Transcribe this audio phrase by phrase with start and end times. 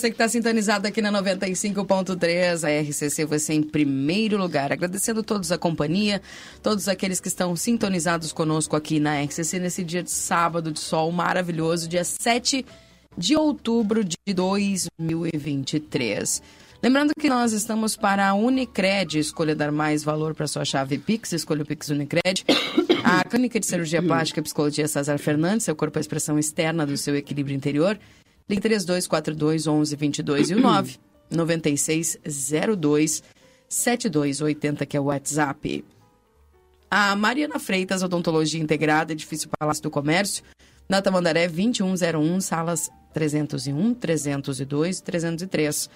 [0.00, 4.72] Você que está sintonizado aqui na 95.3, a RCC, você em primeiro lugar.
[4.72, 6.22] Agradecendo todos a companhia,
[6.62, 11.12] todos aqueles que estão sintonizados conosco aqui na RCC nesse dia de sábado de sol
[11.12, 12.64] maravilhoso, dia 7
[13.18, 16.42] de outubro de 2023.
[16.82, 21.32] Lembrando que nós estamos para a Unicred, escolha dar mais valor para sua chave Pix,
[21.32, 22.42] escolha o Pix Unicred.
[23.04, 26.86] A Clínica de Cirurgia Plástica e Psicologia César Fernandes, seu corpo é a expressão externa
[26.86, 27.98] do seu equilíbrio interior.
[28.50, 30.98] Ligue 3242 1122 e o 9
[31.30, 33.22] 9602
[33.68, 35.84] 7280, que é o WhatsApp.
[36.90, 40.42] A Mariana Freitas, Odontologia Integrada, Edifício Palácio do Comércio,
[40.88, 45.88] na Tamandaré 2101, salas 301, 302 303.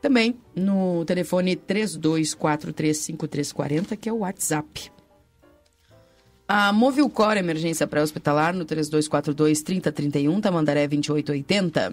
[0.00, 4.90] Também no telefone 32435340, que é o WhatsApp.
[6.50, 11.92] A Movilcor Emergência Pré-Hospitalar no 3242-3031, Tamandaré 2880.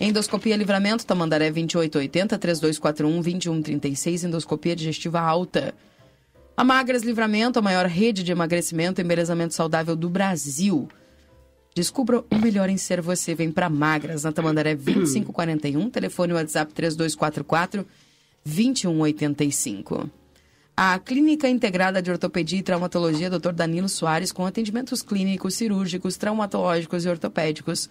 [0.00, 5.72] Endoscopia Livramento, Tamandaré 2880, 3241-2136, endoscopia digestiva alta.
[6.56, 10.88] A Magras Livramento, a maior rede de emagrecimento e embelezamento saudável do Brasil.
[11.72, 13.32] Descubra o melhor em ser você.
[13.32, 17.86] Vem para Magras, na Tamandaré 2541, telefone WhatsApp 3244
[18.44, 20.17] 2185.
[20.80, 23.52] A Clínica Integrada de Ortopedia e Traumatologia Dr.
[23.52, 27.90] Danilo Soares, com atendimentos clínicos, cirúrgicos, traumatológicos e ortopédicos.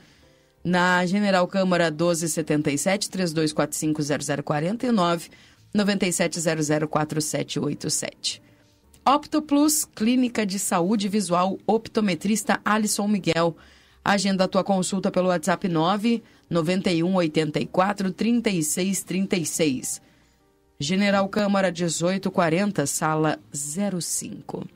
[0.63, 4.01] Na General Câmara 1277 3245
[4.41, 5.29] 0049
[5.75, 8.41] 97004787.
[9.05, 13.57] Opto Plus, Clínica de Saúde Visual, optometrista Alisson Miguel.
[14.01, 20.06] Agenda a tua consulta pelo WhatsApp 9 91 84 36 36.
[20.79, 24.67] General Câmara 1840, sala 05.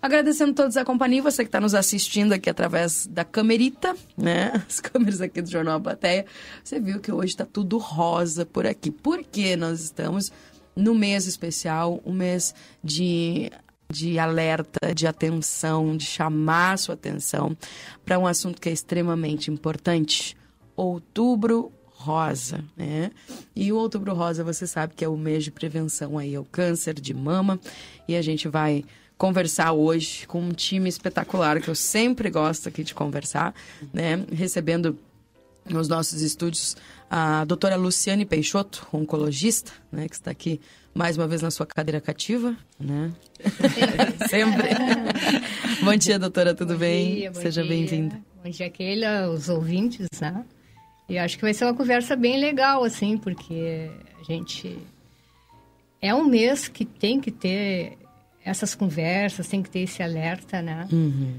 [0.00, 4.52] Agradecendo todos a companhia, você que está nos assistindo aqui através da camerita, né?
[4.68, 6.26] As câmeras aqui do Jornal Plateia.
[6.62, 8.90] Você viu que hoje está tudo rosa por aqui.
[8.90, 10.30] Porque nós estamos
[10.76, 13.50] no mês especial, um mês de,
[13.90, 17.56] de alerta, de atenção, de chamar a sua atenção
[18.04, 20.36] para um assunto que é extremamente importante.
[20.76, 21.72] Outubro
[22.04, 23.10] rosa, né?
[23.56, 26.94] E o outubro rosa, você sabe que é o mês de prevenção aí ao câncer
[26.94, 27.58] de mama.
[28.06, 28.84] E a gente vai
[29.16, 33.54] conversar hoje com um time espetacular que eu sempre gosto aqui de conversar,
[33.92, 34.24] né?
[34.30, 34.98] Recebendo
[35.68, 36.76] nos nossos estúdios
[37.10, 40.06] a doutora Luciane Peixoto, oncologista, né?
[40.06, 40.60] Que está aqui
[40.92, 43.12] mais uma vez na sua cadeira cativa, né?
[44.28, 44.68] sempre.
[45.82, 47.14] bom dia, doutora, tudo bom bem?
[47.14, 48.20] Dia, bom Seja bem-vinda.
[48.44, 50.44] Bom dia, Keila, os ouvintes, né?
[51.08, 54.78] E acho que vai ser uma conversa bem legal, assim, porque a gente.
[56.00, 57.98] É um mês que tem que ter
[58.44, 60.86] essas conversas, tem que ter esse alerta, né?
[60.92, 61.34] Uhum.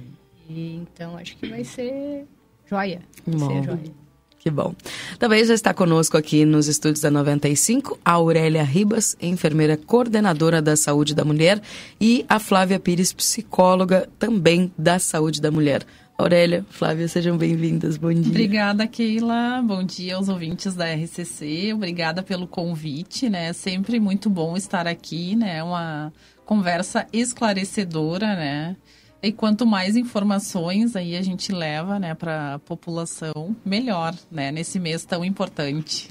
[0.50, 2.26] E, então, acho que vai ser
[2.68, 3.02] joia.
[3.26, 3.48] Vai Bom.
[3.48, 4.06] ser joia.
[4.46, 4.76] Que bom.
[5.18, 10.76] Também já está conosco aqui nos estúdios da 95 a Aurélia Ribas, enfermeira coordenadora da
[10.76, 11.60] saúde da mulher,
[12.00, 15.84] e a Flávia Pires, psicóloga também da saúde da mulher.
[16.18, 17.98] Aurélia, Flávia, sejam bem-vindas.
[17.98, 18.30] Bom dia.
[18.30, 19.62] Obrigada, Keila.
[19.62, 21.74] Bom dia aos ouvintes da RCC.
[21.74, 23.52] Obrigada pelo convite, né?
[23.52, 25.62] Sempre muito bom estar aqui, né?
[25.62, 26.14] Uma
[26.46, 28.78] conversa esclarecedora, né?
[29.22, 34.80] E quanto mais informações aí a gente leva, né, para a população, melhor, né, nesse
[34.80, 36.08] mês tão importante.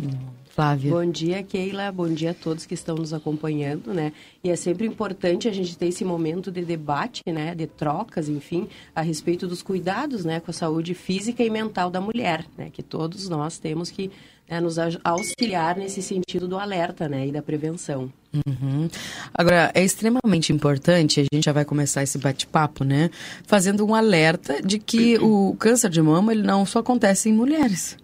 [0.54, 0.92] Flávia.
[0.92, 1.90] Bom dia, Keila.
[1.90, 4.12] Bom dia a todos que estão nos acompanhando, né?
[4.42, 7.56] E é sempre importante a gente ter esse momento de debate, né?
[7.56, 10.38] De trocas, enfim, a respeito dos cuidados, né?
[10.38, 12.70] Com a saúde física e mental da mulher, né?
[12.72, 14.12] Que todos nós temos que
[14.48, 17.26] né, nos auxiliar nesse sentido do alerta, né?
[17.26, 18.12] E da prevenção.
[18.46, 18.88] Uhum.
[19.32, 23.10] Agora, é extremamente importante, a gente já vai começar esse bate-papo, né?
[23.44, 27.96] Fazendo um alerta de que o câncer de mama ele não só acontece em mulheres.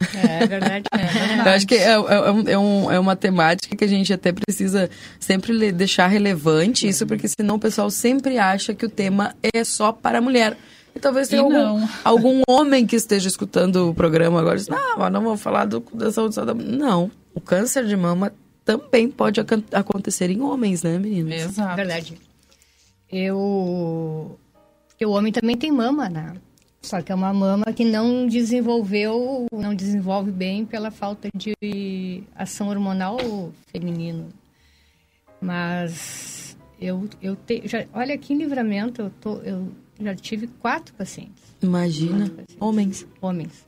[0.00, 0.84] É verdade.
[0.92, 1.48] É verdade.
[1.48, 4.88] Eu acho que é, é, é, um, é, uma temática que a gente até precisa
[5.18, 9.92] sempre deixar relevante isso, porque senão o pessoal sempre acha que o tema é só
[9.92, 10.56] para a mulher.
[10.94, 14.68] E talvez tenha e algum, algum homem que esteja escutando o programa agora e diz,
[14.68, 18.32] não, mas não vou falar do, da saúde da Não, o câncer de mama
[18.64, 21.42] também pode ac acontecer em homens, né, meninas?
[21.42, 21.76] Exato.
[21.76, 22.18] Verdade.
[23.10, 24.38] Eu...
[24.88, 26.34] Porque o homem também tem mama, né?
[26.82, 32.68] Só que é uma mama que não desenvolveu, não desenvolve bem pela falta de ação
[32.68, 33.18] hormonal
[33.66, 34.28] feminino.
[35.40, 40.94] Mas eu, eu te, já, olha aqui em livramento, eu, tô, eu já tive quatro
[40.94, 41.42] pacientes.
[41.62, 42.56] Imagina, quatro pacientes.
[42.58, 43.06] homens.
[43.20, 43.66] Homens.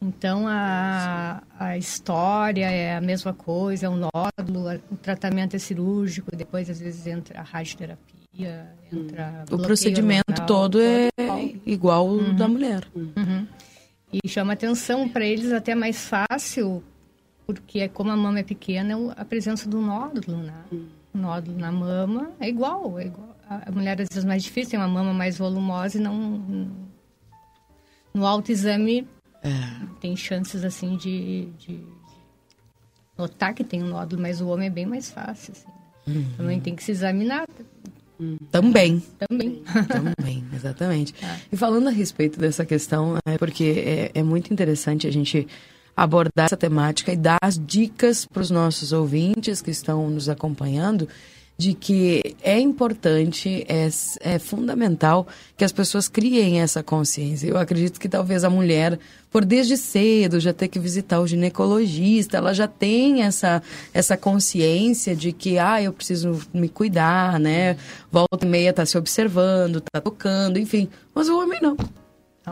[0.00, 6.34] Então a, a história é a mesma coisa, é um nódulo, o tratamento é cirúrgico,
[6.36, 9.44] depois às vezes entra a radioterapia entra.
[9.50, 11.08] O procedimento todo é
[11.64, 12.36] igual ao uhum.
[12.36, 12.86] da mulher.
[12.94, 13.46] Uhum.
[14.12, 16.82] E chama atenção para eles até mais fácil,
[17.46, 20.54] porque é como a mama é pequena, a presença do nódulo, né?
[21.12, 23.36] O nódulo na mama é igual, é igual.
[23.48, 26.70] A mulher às vezes mais difícil, tem uma mama mais volumosa e não.
[28.14, 29.06] No autoexame
[29.42, 29.50] é.
[30.00, 31.80] tem chances assim de, de,
[33.18, 35.52] notar que tem um nódulo, mas o homem é bem mais fácil.
[35.52, 35.68] Assim?
[36.06, 36.32] Uhum.
[36.36, 37.46] Também tem que se examinar
[38.50, 39.02] também.
[39.18, 39.62] Também.
[39.88, 41.14] Também, exatamente.
[41.22, 41.38] Ah.
[41.52, 45.46] E falando a respeito dessa questão, é porque é, é muito interessante a gente
[45.96, 51.08] abordar essa temática e dar as dicas para os nossos ouvintes que estão nos acompanhando
[51.56, 53.88] de que é importante, é,
[54.20, 57.46] é fundamental que as pessoas criem essa consciência.
[57.46, 58.98] Eu acredito que talvez a mulher,
[59.30, 63.62] por desde cedo já ter que visitar o ginecologista, ela já tem essa,
[63.92, 67.76] essa consciência de que, ah, eu preciso me cuidar, né?
[68.10, 70.88] Volta e meia tá se observando, tá tocando, enfim.
[71.14, 71.76] Mas o homem não.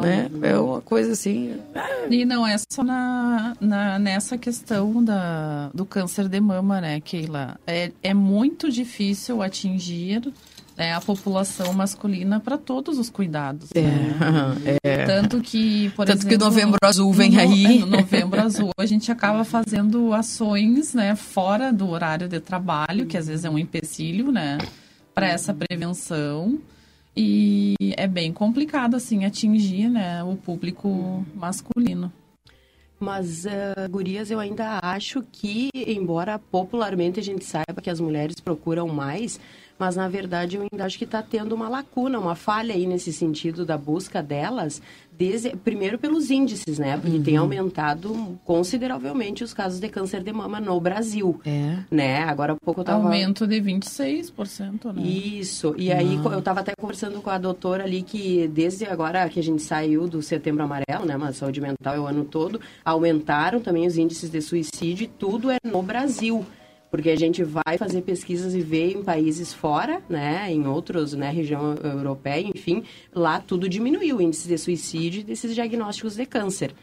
[0.00, 0.30] Né?
[0.42, 1.56] É uma coisa assim.
[2.10, 7.60] E não é só na, na, nessa questão da, do câncer de mama, né, Keila?
[7.66, 10.32] É, é muito difícil atingir
[10.76, 13.70] né, a população masculina para todos os cuidados.
[13.74, 14.78] É, né?
[14.82, 15.04] é.
[15.04, 17.78] Tanto que, por Tanto exemplo, que novembro azul vem no, aí.
[17.80, 23.16] No novembro azul a gente acaba fazendo ações né, fora do horário de trabalho, que
[23.16, 24.58] às vezes é um empecilho, né?
[25.14, 26.58] Para essa prevenção.
[27.16, 32.12] E é bem complicado, assim, atingir né, o público masculino.
[32.98, 38.38] Mas, uh, gurias, eu ainda acho que, embora popularmente a gente saiba que as mulheres
[38.38, 39.40] procuram mais,
[39.76, 43.12] mas na verdade eu ainda acho que está tendo uma lacuna, uma falha aí nesse
[43.12, 44.80] sentido da busca delas,
[45.22, 46.96] desde, primeiro pelos índices, né?
[46.96, 47.22] Porque uhum.
[47.22, 51.40] tem aumentado consideravelmente os casos de câncer de mama no Brasil.
[51.46, 51.78] É.
[51.88, 52.24] Né?
[52.24, 53.04] Agora há pouco eu tava...
[53.04, 55.02] Aumento de 26%, né?
[55.02, 55.76] Isso.
[55.78, 59.42] E aí eu estava até conversando com a doutora ali que desde agora que a
[59.42, 61.16] gente saiu do setembro amarelo, né?
[61.16, 65.50] Mas saúde mental é o ano todo, aumentaram também os índices de suicídio e tudo
[65.52, 66.44] é no Brasil
[66.92, 71.30] porque a gente vai fazer pesquisas e ver em países fora, né, em outros, né,
[71.30, 72.84] região europeia, enfim,
[73.14, 76.74] lá tudo diminuiu o índice de suicídio e desses diagnósticos de câncer.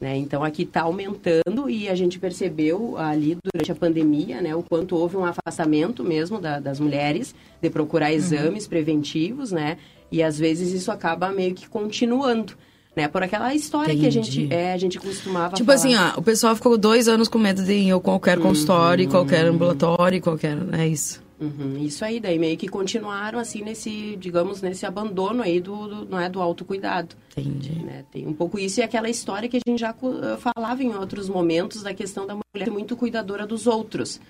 [0.00, 0.16] Né?
[0.16, 4.96] Então aqui está aumentando e a gente percebeu ali durante a pandemia né, o quanto
[4.96, 8.16] houve um afastamento mesmo da, das mulheres de procurar uhum.
[8.16, 8.70] exames uhum.
[8.70, 9.76] preventivos, né?
[10.10, 12.54] E às vezes isso acaba meio que continuando
[12.94, 13.08] né?
[13.08, 14.00] Por aquela história Entendi.
[14.02, 15.78] que a gente, é, a gente costumava Tipo falar.
[15.78, 19.10] assim, ah, o pessoal ficou dois anos com medo de ir em qualquer consultório, uhum.
[19.10, 20.56] qualquer ambulatório, qualquer...
[20.72, 21.22] É isso.
[21.40, 26.04] Uhum, isso aí, daí meio que continuaram assim nesse, digamos, nesse abandono aí do, do
[26.06, 27.14] não é do autocuidado.
[27.36, 27.78] Entendi.
[27.78, 28.04] Né?
[28.10, 29.94] Tem um pouco isso e aquela história que a gente já
[30.38, 34.20] falava em outros momentos da questão da mulher muito cuidadora dos outros.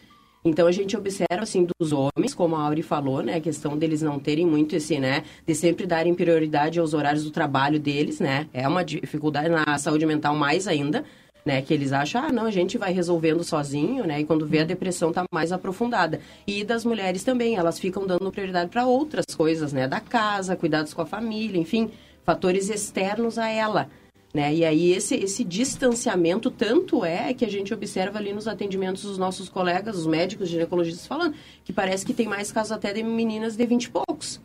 [0.44, 4.02] Então a gente observa assim dos homens, como a Auri falou, né, a questão deles
[4.02, 8.46] não terem muito esse, né, de sempre darem prioridade aos horários do trabalho deles, né?
[8.52, 11.04] É uma dificuldade na saúde mental mais ainda,
[11.44, 14.20] né, que eles acham, ah, não, a gente vai resolvendo sozinho, né?
[14.20, 16.20] E quando vê a depressão tá mais aprofundada.
[16.46, 20.94] E das mulheres também, elas ficam dando prioridade para outras coisas, né, da casa, cuidados
[20.94, 21.90] com a família, enfim,
[22.24, 23.88] fatores externos a ela.
[24.32, 24.54] Né?
[24.56, 29.16] E aí esse, esse distanciamento tanto é que a gente observa ali nos atendimentos dos
[29.16, 33.56] nossos colegas, os médicos ginecologistas falando, que parece que tem mais casos até de meninas
[33.56, 34.40] de 20 e poucos.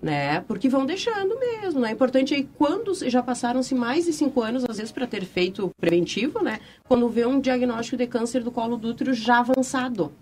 [0.00, 0.40] né?
[0.42, 1.88] Porque vão deixando mesmo, né?
[1.88, 5.70] É importante aí, quando já passaram-se mais de cinco anos, às vezes, para ter feito
[5.80, 6.60] preventivo, né?
[6.86, 10.12] Quando vê um diagnóstico de câncer do colo do útero já avançado.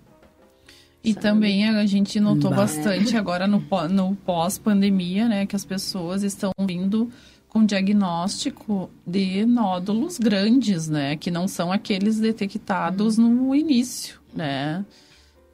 [1.03, 1.23] E Sabe?
[1.23, 2.57] também a gente notou Bah.
[2.59, 5.45] bastante agora no, no pós-pandemia, né?
[5.45, 7.11] Que as pessoas estão vindo
[7.55, 11.15] com diagnóstico de nódulos grandes, né?
[11.15, 14.85] Que não são aqueles detectados no início, né?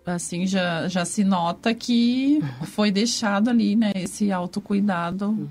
[0.07, 3.93] Assim, já, já se nota que foi deixado ali, né?
[3.95, 5.47] Esse autocuidado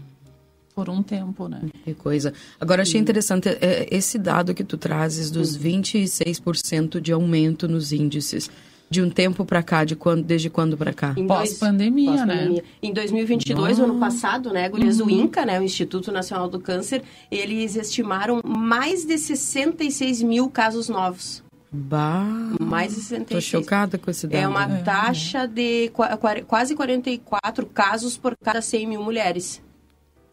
[0.73, 1.61] por um tempo, né?
[1.83, 2.33] Que coisa.
[2.59, 8.49] Agora, achei interessante é, esse dado que tu trazes dos 26% de aumento nos índices.
[8.89, 11.13] De um tempo para cá, de quando, desde quando para cá?
[11.27, 12.33] Pós-pandemia, né?
[12.35, 12.63] pós-pandemia.
[12.81, 13.83] Em 2022, Ah.
[13.83, 19.05] ano passado, né, Gurias, o INCA, né, o Instituto Nacional do Câncer, eles estimaram mais
[19.05, 21.43] de 66 mil casos novos.
[21.71, 22.25] Bah,
[22.59, 23.43] Mais de tô 66.
[23.43, 24.41] chocada com esse dado.
[24.41, 29.61] É uma taxa de qua- qua- quase 44 casos por cada 100 mil mulheres.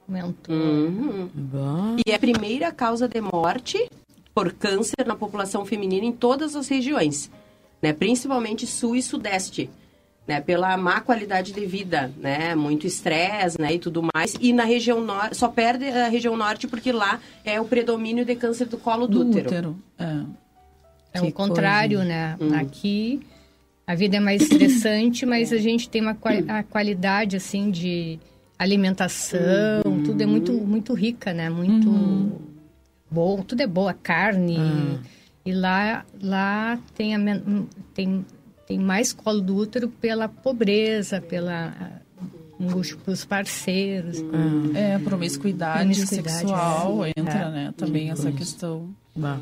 [0.08, 0.54] Aumentou.
[0.54, 1.28] Uhum.
[1.34, 1.96] Bah.
[2.06, 3.86] E é a primeira causa de morte
[4.34, 7.30] por câncer na população feminina em todas as regiões,
[7.86, 7.92] né?
[7.92, 9.70] principalmente sul e sudeste.
[10.28, 14.34] Né, pela má qualidade de vida, né, muito estresse, né, e tudo mais.
[14.40, 18.34] E na região norte, só perde a região norte porque lá é o predomínio de
[18.34, 19.46] câncer do colo do, Do útero.
[19.46, 19.76] útero.
[19.96, 21.18] É.
[21.20, 22.36] É o contrário, né?
[22.40, 22.52] Hum.
[22.54, 23.20] Aqui
[23.86, 28.18] a vida é mais estressante, mas a gente tem uma quali- a qualidade assim de
[28.58, 29.38] alimentação,
[29.86, 30.02] Uhum.
[30.02, 31.48] tudo é muito muito rica, né?
[31.48, 31.88] Muito
[33.08, 34.58] bom, tudo é boa, carne.
[35.46, 38.24] E lá lá tem a men- tem
[38.66, 41.72] tem mais colo do útero pela pobreza, pela
[42.60, 44.18] angústia pelos parceiros.
[44.74, 47.10] É, promiscuidade, Promiscuidade, sexual é.
[47.16, 47.50] entra, É.
[47.50, 47.74] né?
[47.76, 48.88] Também essa questão.
[49.14, 49.38] Bah.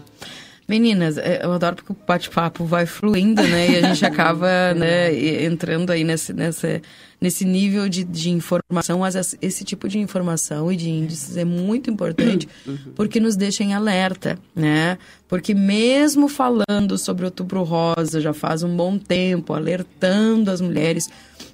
[0.68, 3.70] Meninas, é, eu adoro porque o bate-papo vai fluindo, né?
[3.70, 6.80] E a gente acaba né, entrando aí nesse, nessa,
[7.24, 8.98] nesse nível de, de informação.
[8.98, 12.46] Mas esse- tipo de informação e de índices é muito importante
[12.94, 14.98] porque nos deixa em alerta, né?
[15.26, 21.08] Porque mesmo falando sobre o outubro rosa já faz um bom tempo, alertando as mulheres,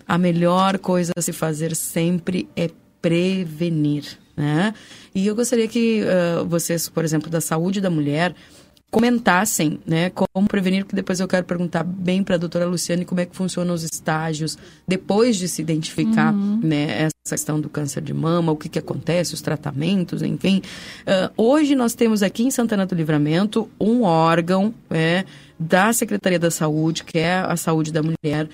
[0.08, 2.68] a melhor coisa a se fazer sempre é
[3.00, 4.04] prevenir,
[4.36, 4.74] né?
[5.14, 8.34] E eu gostaria que ah, vocês, por exemplo, da saúde da mulher,
[8.90, 13.20] comentassem, né, como prevenir, que depois eu quero perguntar bem para a doutora Luciane como
[13.20, 18.12] é que funcionam os estágios, depois de se identificar, né, essa questão do câncer de
[18.12, 20.60] mama, o que que acontece, os tratamentos, enfim.
[21.06, 25.24] Ah, hoje nós temos aqui em Santana do Livramento um órgão, é,
[25.58, 28.48] da Secretaria da Saúde, que é a saúde da mulher,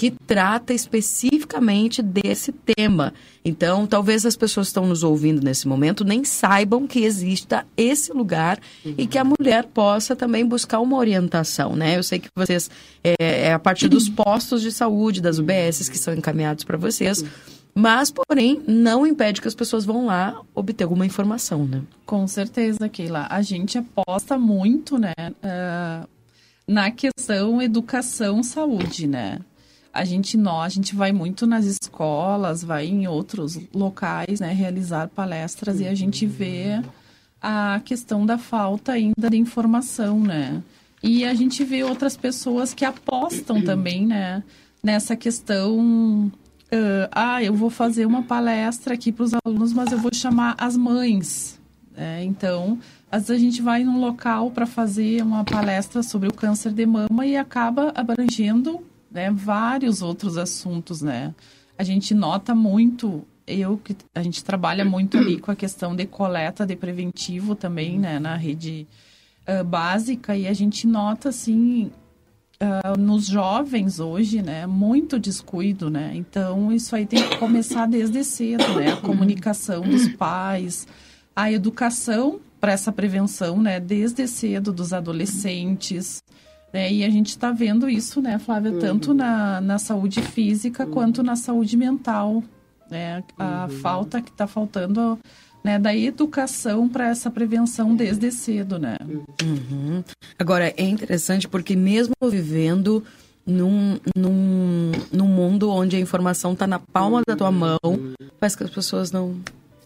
[0.00, 3.12] que trata especificamente desse tema.
[3.44, 8.10] Então, talvez as pessoas que estão nos ouvindo nesse momento nem saibam que exista esse
[8.10, 11.98] lugar e que a mulher possa também buscar uma orientação, né?
[11.98, 12.70] Eu sei que vocês
[13.04, 17.22] é, é a partir dos postos de saúde, das UBSs que são encaminhados para vocês,
[17.74, 21.82] mas, porém, não impede que as pessoas vão lá obter alguma informação, né?
[22.06, 23.26] Com certeza, Keila.
[23.28, 26.08] A gente aposta muito, né, ah,
[26.66, 29.40] na questão educação saúde, né?
[29.92, 35.08] A gente nós, a gente vai muito nas escolas, vai em outros locais, né, realizar
[35.08, 36.82] palestras e a gente vê
[37.40, 40.62] a questão da falta ainda de informação, né?
[41.02, 44.42] E a gente vê outras pessoas que apostam também, né,
[44.82, 46.30] nessa questão
[46.72, 50.54] ah, ah, eu vou fazer uma palestra aqui para os alunos, mas eu vou chamar
[50.58, 51.58] as mães.
[51.96, 52.24] né?
[52.24, 52.78] então,
[53.10, 56.86] às vezes a gente vai num local para fazer uma palestra sobre o câncer de
[56.86, 58.80] mama e acaba abrangendo
[59.10, 61.34] né, vários outros assuntos, né?
[61.76, 66.06] A gente nota muito, eu que a gente trabalha muito ali com a questão de
[66.06, 68.86] coleta de preventivo também, né, na rede
[69.46, 71.90] ah, básica e a gente nota assim
[72.60, 76.12] ah, nos jovens hoje, né, muito descuido, né?
[76.14, 78.92] Então isso aí tem que começar desde cedo, né?
[78.92, 80.86] A comunicação dos pais,
[81.34, 86.22] a educação para essa prevenção, né, desde cedo dos adolescentes.
[86.72, 86.92] Né?
[86.92, 91.36] E a gente está vendo isso, né, Flávia, tanto na, na saúde física quanto na
[91.36, 92.42] saúde mental.
[92.90, 93.22] Né?
[93.38, 95.18] A falta que está faltando
[95.62, 98.96] né, da educação para essa prevenção desde cedo, né?
[99.42, 100.02] Uhum.
[100.38, 103.04] Agora, é interessante porque mesmo vivendo
[103.46, 107.78] num, num, num mundo onde a informação está na palma da tua mão,
[108.38, 109.36] parece que as pessoas não,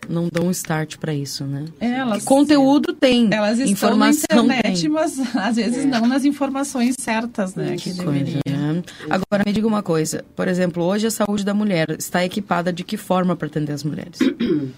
[0.08, 1.64] não dão um start para isso, né?
[1.80, 4.90] Elas, Conteúdo tem, elas estão informação na internet, tem.
[4.90, 7.76] mas às vezes não nas informações certas, né?
[7.76, 8.40] Que Coisa, deveria.
[8.46, 8.82] né?
[9.08, 10.25] Agora, me diga uma coisa.
[10.34, 13.84] Por exemplo, hoje a saúde da mulher está equipada de que forma para atender as
[13.84, 14.18] mulheres?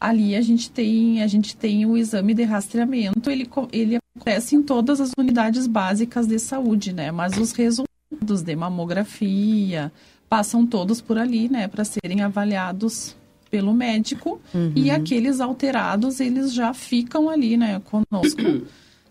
[0.00, 4.62] Ali a gente tem a gente tem o exame de rastreamento, ele ele acontece em
[4.62, 7.10] todas as unidades básicas de saúde, né?
[7.10, 9.92] Mas os resultados de mamografia
[10.30, 13.16] passam todos por ali, né, para serem avaliados
[13.50, 14.40] pelo médico
[14.74, 18.40] e aqueles alterados eles já ficam ali, né, conosco.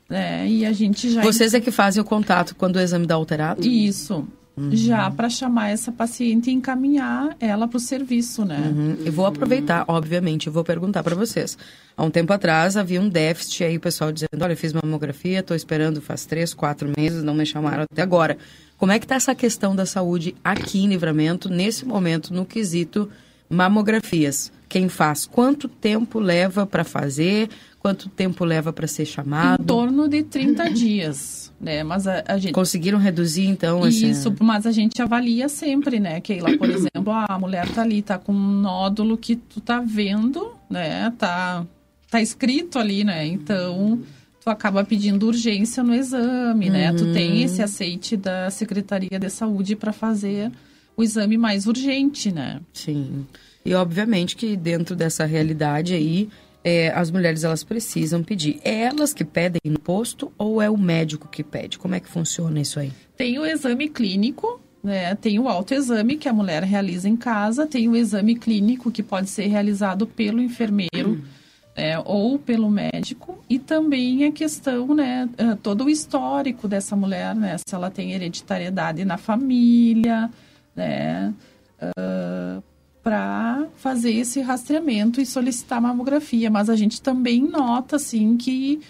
[0.10, 3.16] né, e a gente já Vocês é que fazem o contato quando o exame dá
[3.16, 3.66] alterado?
[3.66, 4.26] isso
[4.72, 8.74] já para chamar essa paciente e encaminhar ela para o serviço, né?
[8.76, 8.98] Uhum.
[9.06, 11.58] Eu vou aproveitar, obviamente, eu vou perguntar para vocês.
[11.96, 15.40] Há um tempo atrás havia um déficit aí, o pessoal dizendo, olha, eu fiz mamografia,
[15.40, 18.38] estou esperando faz três, quatro meses, não me chamaram até agora.
[18.78, 23.10] Como é que está essa questão da saúde aqui em Livramento, nesse momento, no quesito
[23.50, 24.52] mamografias?
[24.70, 25.26] Quem faz?
[25.26, 27.50] Quanto tempo leva para fazer?
[27.80, 29.64] Quanto tempo leva para ser chamado?
[29.64, 31.84] Em torno de 30 dias, né?
[31.84, 34.12] Mas a, a gente Conseguiram reduzir, então, esse...
[34.12, 36.22] Isso, mas a gente avalia sempre, né?
[36.22, 39.80] Que lá, por exemplo, a mulher tá ali, tá com um nódulo que tu tá
[39.80, 41.12] vendo, né?
[41.18, 41.66] Tá,
[42.12, 43.26] tá escrito ali, né?
[43.26, 44.02] Então,
[44.44, 46.94] tu acaba pedindo urgência no exame, né?
[46.94, 50.52] Tu tem esse aceite da Secretaria de Saúde para fazer
[51.00, 52.60] o exame mais urgente, né?
[52.74, 53.26] Sim.
[53.66, 56.28] E obviamente que dentro dessa realidade aí,
[56.62, 58.60] é, as mulheres elas precisam pedir.
[58.66, 61.80] É elas que pedem no posto ou é o médico que pede?
[61.80, 62.92] Como é que funciona isso aí?
[63.16, 65.16] Tem o exame clínico, né?
[65.16, 69.30] Tem o autoexame que a mulher realiza em casa, tem o exame clínico que pode
[69.30, 71.24] ser realizado pelo enfermeiro
[71.78, 71.98] né?
[72.04, 75.30] ou pelo médico e também a questão, né?
[75.38, 77.56] eh, Todo o histórico dessa mulher, né?
[77.58, 80.30] Se ela tem hereditariedade na família,
[80.76, 81.34] né?
[83.02, 88.82] para fazer esse rastreamento e solicitar mamografia, mas a gente também nota assim que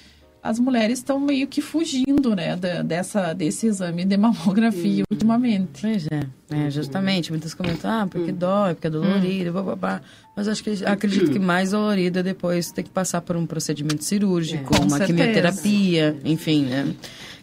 [0.41, 5.81] as mulheres estão meio que fugindo, né, da- dessa desse exame de mamografia ultimamente.
[5.81, 7.29] Pois é, é, justamente.
[7.29, 10.01] Muitas comentam, ah, porque dói, porque é dolorido, blá, blá, blá.
[10.35, 14.03] Mas acho que acredito que mais dolorido é depois ter que passar por um procedimento
[14.03, 15.05] cirúrgico, Com uma certeza.
[15.07, 16.95] quimioterapia, enfim, né?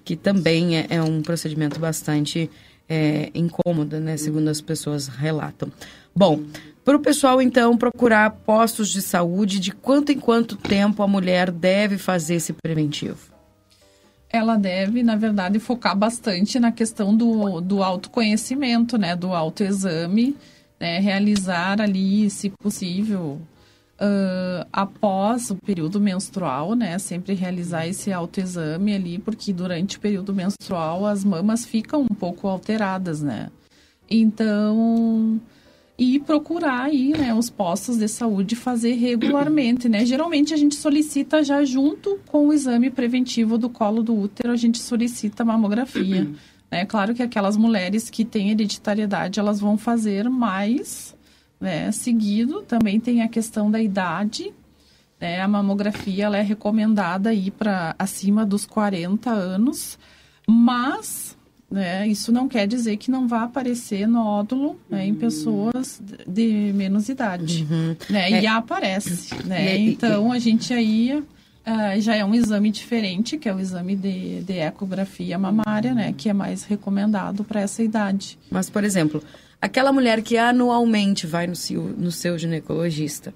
[0.02, 2.50] Que também é, é um procedimento bastante
[2.88, 4.16] é, incômodo, né?
[4.16, 5.70] Segundo as pessoas relatam.
[6.14, 6.42] Bom,
[6.84, 11.50] para o pessoal, então, procurar postos de saúde, de quanto em quanto tempo a mulher
[11.50, 13.34] deve fazer esse preventivo?
[14.30, 20.36] Ela deve, na verdade, focar bastante na questão do, do autoconhecimento, né, do autoexame,
[20.78, 23.40] né, realizar ali, se possível,
[23.98, 30.34] ah, após o período menstrual, né, sempre realizar esse autoexame ali, porque durante o período
[30.34, 33.50] menstrual as mamas ficam um pouco alteradas, né.
[34.08, 35.40] Então,
[35.98, 40.04] e procurar aí, né, os postos de saúde fazer regularmente, né?
[40.04, 44.56] Geralmente a gente solicita já junto com o exame preventivo do colo do útero, a
[44.56, 46.30] gente solicita mamografia.
[46.70, 51.15] É claro que aquelas mulheres que têm hereditariedade, elas vão fazer mais,
[51.60, 52.62] né, seguido.
[52.62, 54.52] Também tem a questão da idade,
[55.20, 55.40] né?
[55.40, 59.98] A mamografia, ela é recomendada aí para acima dos 40 anos,
[60.46, 61.36] mas
[61.70, 67.08] né, isso não quer dizer que não vá aparecer nódulo né, em pessoas de menos
[67.08, 67.66] idade.
[68.08, 69.34] Né, E aparece.
[69.44, 69.76] Né?
[69.76, 71.22] E- e- Então, a gente aí
[71.64, 76.14] ah, já é um exame diferente, que é o exame de, de ecografia mamária, né,
[76.16, 78.38] que é mais recomendado para essa idade.
[78.48, 79.20] Mas, por exemplo,
[79.60, 83.34] aquela mulher que anualmente vai no seu, no seu ginecologista,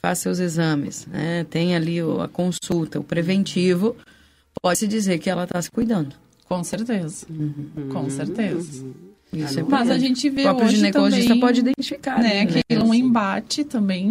[0.00, 3.96] faz seus exames, né, tem ali a consulta, o preventivo,
[4.62, 6.14] pode-se dizer que ela está se cuidando.
[6.44, 7.26] Com certeza.
[7.92, 8.84] Com certeza.
[9.32, 12.22] Isso é Mas a gente vê O próprio hoje ginecologista também, pode identificar.
[12.22, 14.08] né, ali, que é um embate também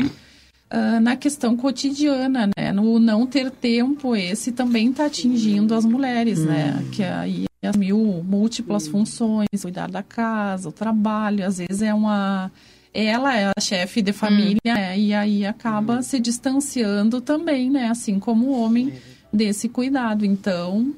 [0.70, 2.74] ah, na questão cotidiana, né?
[2.74, 6.84] No não ter tempo, esse também está atingindo as mulheres, né?
[6.92, 12.52] Que aí as múltiplas funções, cuidar da casa, o trabalho, às vezes é uma
[12.94, 14.98] ela é a chefe de família né?
[14.98, 17.90] e aí acaba se distanciando também, né?
[17.90, 18.94] Assim como o homem
[19.34, 20.26] desse cuidado.
[20.26, 20.94] Então,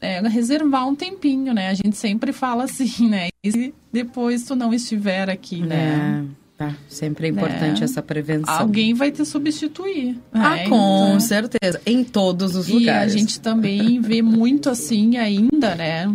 [0.00, 1.68] é, reservar um tempinho, né?
[1.68, 3.28] A gente sempre fala assim, né?
[3.44, 6.24] E se depois tu não estiver aqui, né?
[6.24, 6.74] É, tá.
[6.88, 7.84] Sempre é importante Né?
[7.84, 8.52] essa prevenção.
[8.58, 10.18] Alguém vai te substituir.
[10.32, 10.68] Ah, né?
[10.68, 11.80] com Então, certeza.
[11.86, 13.14] Em todos os E lugares.
[13.14, 16.12] a gente também vê muito assim ainda, né?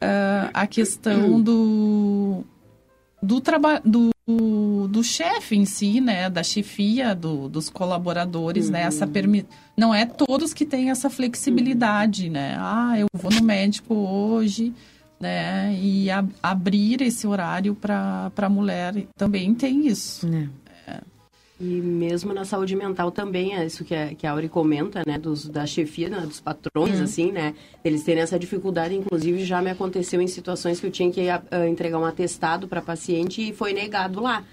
[0.00, 2.44] ah, a questão do
[3.22, 9.04] do trabalho do, do chefe em si, né, da chefia do, dos colaboradores, né, essa
[9.06, 9.44] permi
[9.76, 12.56] não é todos que têm essa flexibilidade, né?
[12.58, 14.72] Ah, eu vou no médico hoje,
[15.20, 20.26] né, e a- abrir esse horário para a mulher também tem isso.
[20.28, 20.48] É.
[21.58, 25.18] E mesmo na saúde mental também, é isso que a, que a Auri comenta, né,
[25.18, 29.70] dos, da chefia, né, dos patrões, assim, né, eles terem essa dificuldade, inclusive já me
[29.70, 33.72] aconteceu em situações que eu tinha que ah, entregar um atestado para paciente e foi
[33.72, 34.44] negado lá.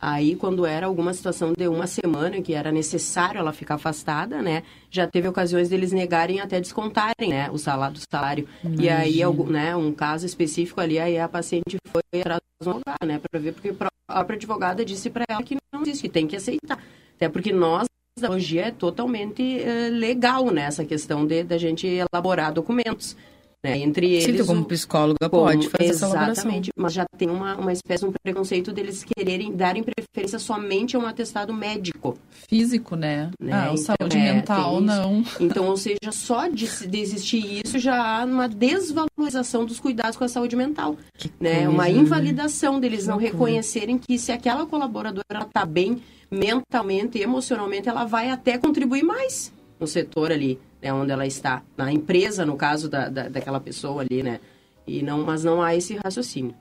[0.00, 4.62] Aí, quando era alguma situação de uma semana, que era necessário ela ficar afastada, né?
[4.90, 7.50] Já teve ocasiões deles negarem até descontarem, né?
[7.50, 8.46] O salário do salário.
[8.78, 9.74] E aí, algum, né?
[9.74, 13.20] Um caso específico ali, aí a paciente foi atrás do né?
[13.30, 16.36] Pra ver, porque a própria advogada disse para ela que não existe, que tem que
[16.36, 16.78] aceitar.
[17.16, 17.88] Até porque nós,
[18.20, 18.28] da
[18.60, 23.16] é totalmente uh, legal né, questão de da gente elaborar documentos.
[23.64, 23.78] Né?
[23.78, 27.72] Entre eles, Sim, tu como psicóloga como, pode fazer Exatamente, mas já tem uma, uma
[27.72, 32.16] espécie de um preconceito deles quererem darem preferência somente a um atestado médico.
[32.48, 33.32] Físico, né?
[33.40, 33.52] né?
[33.52, 35.24] Ah, então, saúde é, mental, não.
[35.40, 40.22] Então, ou seja, só de, de, existir isso já há uma desvalorização dos cuidados com
[40.22, 40.96] a saúde mental.
[41.16, 41.54] Que né?
[41.54, 47.22] Coisa, uma invalidação deles que não reconhecerem que se aquela colaboradora está bem mentalmente e
[47.22, 52.46] emocionalmente, ela vai até contribuir mais no setor ali né, onde ela está, na empresa,
[52.46, 54.40] no caso da, da, daquela pessoa ali, né?
[54.86, 56.54] E não, mas não há esse raciocínio.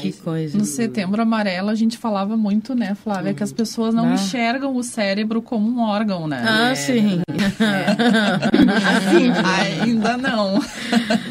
[0.00, 0.20] que esse...
[0.20, 0.58] coisa.
[0.58, 3.36] No setembro amarelo a gente falava muito, né, Flávia, uhum.
[3.36, 4.14] que as pessoas não ah.
[4.14, 6.44] enxergam o cérebro como um órgão, né?
[6.46, 7.22] Ah, é, sim.
[7.58, 9.82] É.
[9.82, 10.60] Ainda não.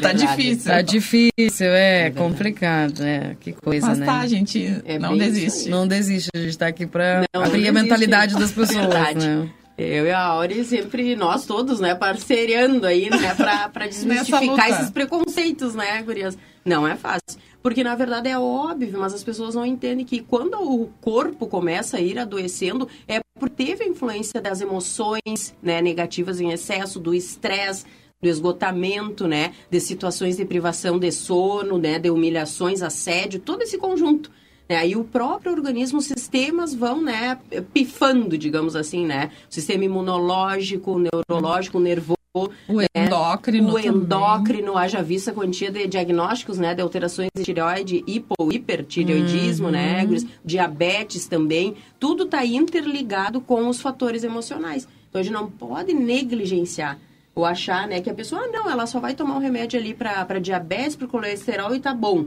[0.00, 0.72] tá difícil.
[0.72, 3.36] Tá difícil, é, é complicado, é.
[3.38, 4.06] Que coisa, mas né?
[4.06, 5.68] tá, gente, é não desiste.
[5.68, 9.26] Não desiste, a gente tá aqui pra não, abrir não a mentalidade das pessoas, Verdade.
[9.26, 9.48] né?
[9.82, 14.90] Eu e a Auri sempre, nós todos, né, parceirando aí, né, pra, pra desmistificar esses
[14.90, 16.38] preconceitos, né, gurias?
[16.64, 17.40] Não é fácil.
[17.62, 21.96] Porque, na verdade, é óbvio, mas as pessoas não entendem que quando o corpo começa
[21.96, 27.14] a ir adoecendo, é por teve a influência das emoções, né, negativas em excesso, do
[27.14, 27.84] estresse,
[28.20, 33.76] do esgotamento, né, de situações de privação de sono, né, de humilhações, assédio, todo esse
[33.78, 34.30] conjunto.
[34.68, 34.76] Né?
[34.76, 37.38] Aí o próprio organismo, os sistemas vão, né,
[37.72, 39.30] pifando, digamos assim, né?
[39.50, 42.16] O sistema imunológico, neurológico, nervoso.
[42.34, 43.66] O endócrino.
[43.66, 43.72] Né?
[43.74, 44.82] O endócrino, também.
[44.82, 50.12] haja vista a quantia de diagnósticos, né, de alterações de tireoide, hipo, hipertireoidismo, né, uhum.
[50.12, 51.76] né, diabetes também.
[52.00, 54.88] Tudo está interligado com os fatores emocionais.
[55.10, 56.98] Então a gente não pode negligenciar
[57.34, 59.92] ou achar, né, que a pessoa, ah, não, ela só vai tomar um remédio ali
[59.92, 62.26] para diabetes, para colesterol e tá bom.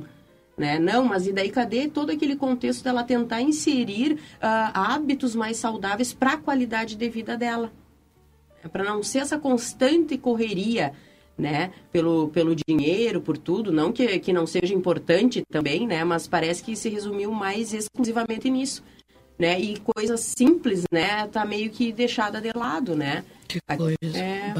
[0.57, 0.79] Né?
[0.79, 6.13] Não, mas e daí cadê todo aquele contexto dela tentar inserir uh, hábitos mais saudáveis
[6.13, 7.73] para a qualidade de vida dela?
[8.63, 10.93] É para não ser essa constante correria,
[11.37, 11.71] né?
[11.91, 16.03] Pelo, pelo dinheiro, por tudo, não que, que não seja importante também, né?
[16.03, 18.81] Mas parece que se resumiu mais exclusivamente nisso,
[19.37, 19.59] né?
[19.59, 21.27] E coisas simples, né?
[21.27, 23.25] Tá meio que deixada de lado, né?
[23.47, 24.17] Que coisa.
[24.17, 24.53] É...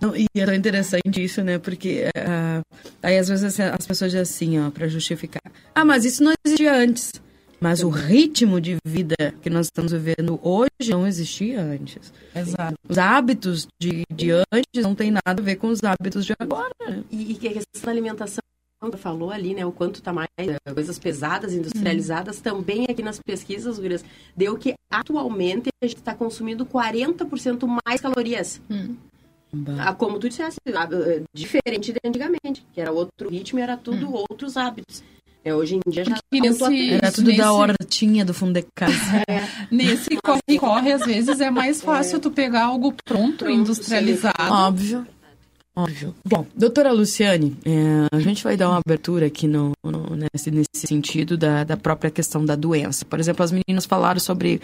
[0.00, 1.58] Não, e era interessante isso, né?
[1.58, 5.42] Porque uh, aí às vezes assim, as pessoas dizem assim, ó, para justificar.
[5.74, 7.12] Ah, mas isso não existia antes.
[7.60, 12.12] Mas o ritmo de vida que nós estamos vivendo hoje não existia antes.
[12.34, 12.74] Exato.
[12.88, 16.74] Os hábitos de, de antes não tem nada a ver com os hábitos de agora.
[17.08, 18.42] E, e que a questão da alimentação
[18.96, 22.42] falou ali, né, o quanto está mais eh, coisas pesadas, industrializadas, uhum.
[22.42, 24.04] também aqui nas pesquisas, Gurias,
[24.36, 28.60] deu que atualmente a gente está consumindo 40% mais calorias.
[28.68, 28.96] Uhum.
[29.78, 33.76] Ah, como tu disseste, ah, eh, diferente de antigamente, que era outro ritmo e era
[33.76, 34.24] tudo uhum.
[34.30, 35.02] outros hábitos.
[35.44, 37.38] É, hoje em dia já nesse, Era tudo nesse...
[37.38, 38.94] da hortinha do fundo de casa.
[39.28, 39.42] É.
[39.70, 42.20] Nesse corre-corre, às vezes é mais fácil é.
[42.20, 44.52] tu pegar algo pronto, pronto industrializado.
[44.52, 45.06] Óbvio.
[45.74, 46.14] Óbvio.
[46.22, 50.86] Bom, doutora Luciane, é, a gente vai dar uma abertura aqui no, no, nesse, nesse
[50.86, 53.06] sentido da, da própria questão da doença.
[53.06, 54.60] Por exemplo, as meninas falaram sobre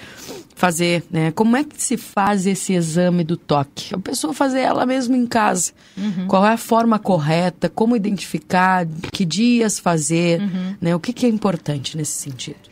[0.55, 1.31] fazer, né?
[1.31, 3.95] Como é que se faz esse exame do toque?
[3.95, 5.73] A pessoa fazer ela mesma em casa.
[5.97, 6.27] Uhum.
[6.27, 7.71] Qual é a forma correta?
[7.71, 8.87] Como identificar?
[9.11, 10.43] Que dias fazer?
[10.43, 10.77] Uhum.
[10.79, 10.95] Né?
[10.95, 12.69] O que, que, é importante nesse sentido?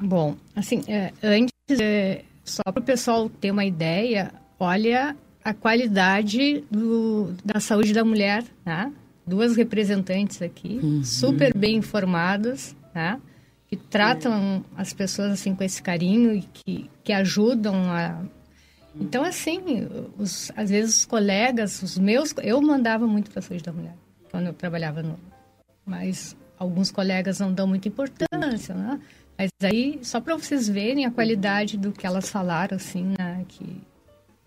[0.00, 5.14] Bom, assim, é, antes, é, só para o pessoal ter uma ideia, olha
[5.50, 8.92] a qualidade do, da saúde da mulher, né?
[9.26, 11.04] Duas representantes aqui, uhum.
[11.04, 13.20] super bem informadas, né?
[13.68, 14.80] Que tratam é.
[14.80, 18.22] as pessoas assim com esse carinho e que, que ajudam a...
[18.94, 22.34] Então, assim, os, às vezes os colegas, os meus...
[22.42, 23.94] Eu mandava muito para a saúde da mulher,
[24.30, 25.18] quando eu trabalhava no...
[25.86, 29.00] Mas alguns colegas não dão muita importância, né?
[29.38, 33.44] Mas aí, só para vocês verem a qualidade do que elas falaram, assim, né?
[33.48, 33.89] Que que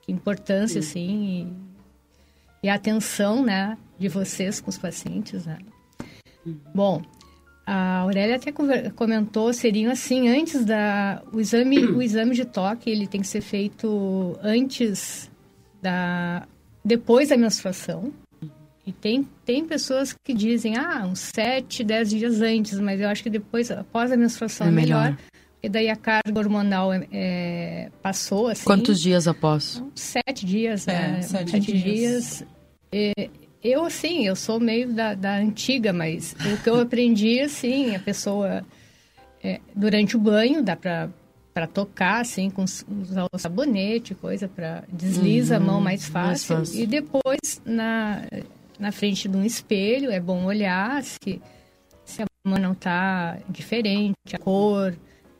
[0.07, 0.87] importância, Sim.
[0.87, 1.47] assim,
[2.61, 5.57] e, e, a atenção, né, de vocês com os pacientes, né.
[6.45, 6.57] Uhum.
[6.73, 7.01] Bom,
[7.65, 8.51] a Aurélia até
[8.91, 11.23] comentou, seriam assim, antes da...
[11.31, 15.31] O exame, o exame de toque, ele tem que ser feito antes
[15.81, 16.45] da...
[16.83, 18.11] Depois da menstruação.
[18.85, 23.23] E tem, tem pessoas que dizem, ah, uns 7, 10 dias antes, mas eu acho
[23.23, 25.03] que depois, após a menstruação é, é melhor.
[25.03, 25.17] melhor
[25.63, 28.65] e daí a carga hormonal é, é, passou, assim.
[28.65, 29.81] Quantos dias após?
[29.95, 31.21] Sete dias, é, né?
[31.21, 31.83] Sete, sete dias.
[31.83, 32.45] dias.
[32.91, 33.29] E,
[33.63, 37.99] eu, assim, eu sou meio da, da antiga, mas o que eu aprendi, assim, a
[37.99, 38.65] pessoa,
[39.41, 41.09] é, durante o banho, dá pra,
[41.53, 46.57] pra tocar, assim, com usar o sabonete, coisa, pra desliza uhum, a mão mais fácil.
[46.57, 46.83] mais fácil.
[46.83, 48.23] E depois, na,
[48.77, 51.41] na frente de um espelho, é bom olhar se,
[52.03, 54.93] se a mão não tá diferente, a cor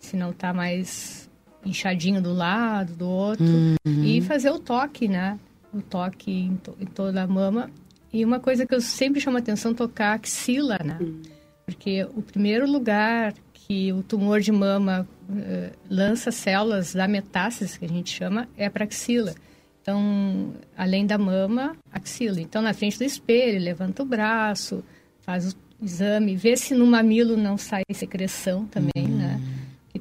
[0.03, 1.29] se não está mais
[1.65, 3.45] inchadinho do lado, do outro.
[3.45, 4.03] Uhum.
[4.03, 5.39] E fazer o toque, né?
[5.73, 7.71] O toque em, to em, toda a mama.
[8.11, 10.97] E uma coisa que eu sempre chamo atenção, tocar a axila, né?
[10.99, 11.21] Uhum.
[11.65, 17.85] Porque o primeiro lugar que o tumor de mama uh, lança células da metástase, que
[17.85, 19.33] a gente chama, é para axila.
[19.81, 22.41] Então, além da mama, axila.
[22.41, 24.83] Então, na frente do espelho, levanta o braço,
[25.21, 29.17] faz o exame, vê se no mamilo não sai secreção também, uhum.
[29.17, 29.41] né?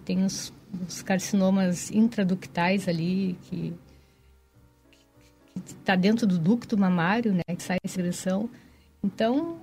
[0.05, 0.53] Tem os,
[0.87, 3.73] os, carcinomas intraductais ali, que
[5.81, 7.57] está dentro do ducto mamário, né?
[7.57, 8.51] Que sai secreção.
[9.03, 9.61] Então,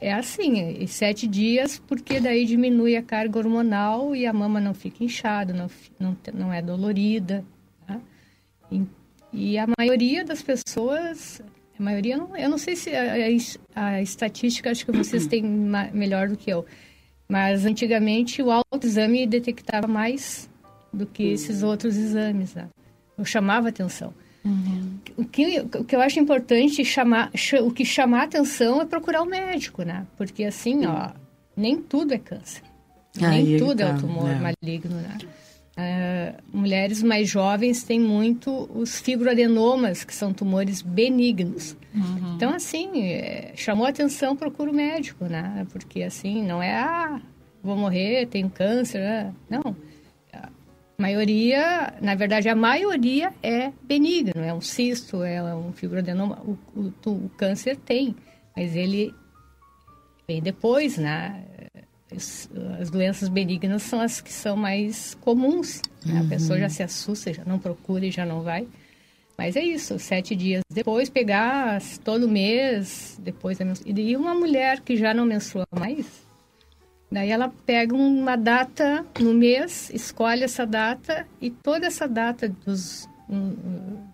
[0.00, 4.72] é assim, é, sete dias, porque daí diminui a carga hormonal e a mama não
[4.72, 7.44] fica inchada, não, não, não é dolorida.
[7.86, 8.00] Tá?
[8.70, 8.82] E,
[9.32, 11.42] e, a maioria das pessoas,
[11.78, 13.14] a maioria, não, eu não sei se a,
[13.74, 15.42] a, a estatística, acho que vocês têm
[15.92, 16.64] melhor do que eu,
[17.28, 20.48] mas antigamente o autoexame detectava mais
[20.92, 22.54] do que esses outros exames.
[22.54, 22.68] Né?
[23.16, 24.14] Eu chamava atenção.
[24.44, 24.98] Uhum.
[25.16, 27.30] O, que, o que eu acho importante chamar,
[27.62, 30.06] o que chamar atenção é procurar o médico, né?
[30.16, 31.10] Porque assim, ó,
[31.56, 32.62] nem tudo é câncer.
[33.20, 34.34] Aí nem tudo tá, é o tumor é.
[34.36, 35.18] maligno, né?
[35.78, 41.76] Uh, mulheres mais jovens têm muito os fibroadenomas, que são tumores benignos.
[41.94, 42.34] Uhum.
[42.34, 45.64] Então, assim, é, chamou atenção, procura o médico, né?
[45.70, 47.20] Porque, assim, não é, ah,
[47.62, 49.32] vou morrer, tenho câncer, né?
[49.48, 49.76] Não
[51.00, 56.42] maioria, na verdade, a maioria é benigno, é um cisto, é um fibroadenoma.
[56.42, 58.16] O, o, o câncer tem,
[58.56, 59.14] mas ele
[60.26, 61.44] vem depois, né?
[62.14, 62.48] As,
[62.80, 65.82] as, doenças benignas são as que são mais comuns.
[66.04, 66.14] Né?
[66.14, 66.26] Uhum.
[66.26, 68.66] A pessoa já se assusta, já não procura e já não vai.
[69.36, 74.96] Mas é isso, sete dias depois, pegar todo mês, depois da E uma mulher que
[74.96, 76.06] já não menstrua mais,
[77.10, 83.08] Daí ela pega uma data no mês, escolhe essa data e toda essa data dos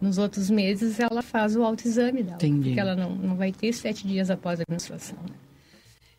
[0.01, 2.37] nos outros meses ela faz o autoexame dela.
[2.37, 2.65] Entendi.
[2.65, 5.17] Porque ela não, não vai ter sete dias após a menstruação.
[5.23, 5.37] Né?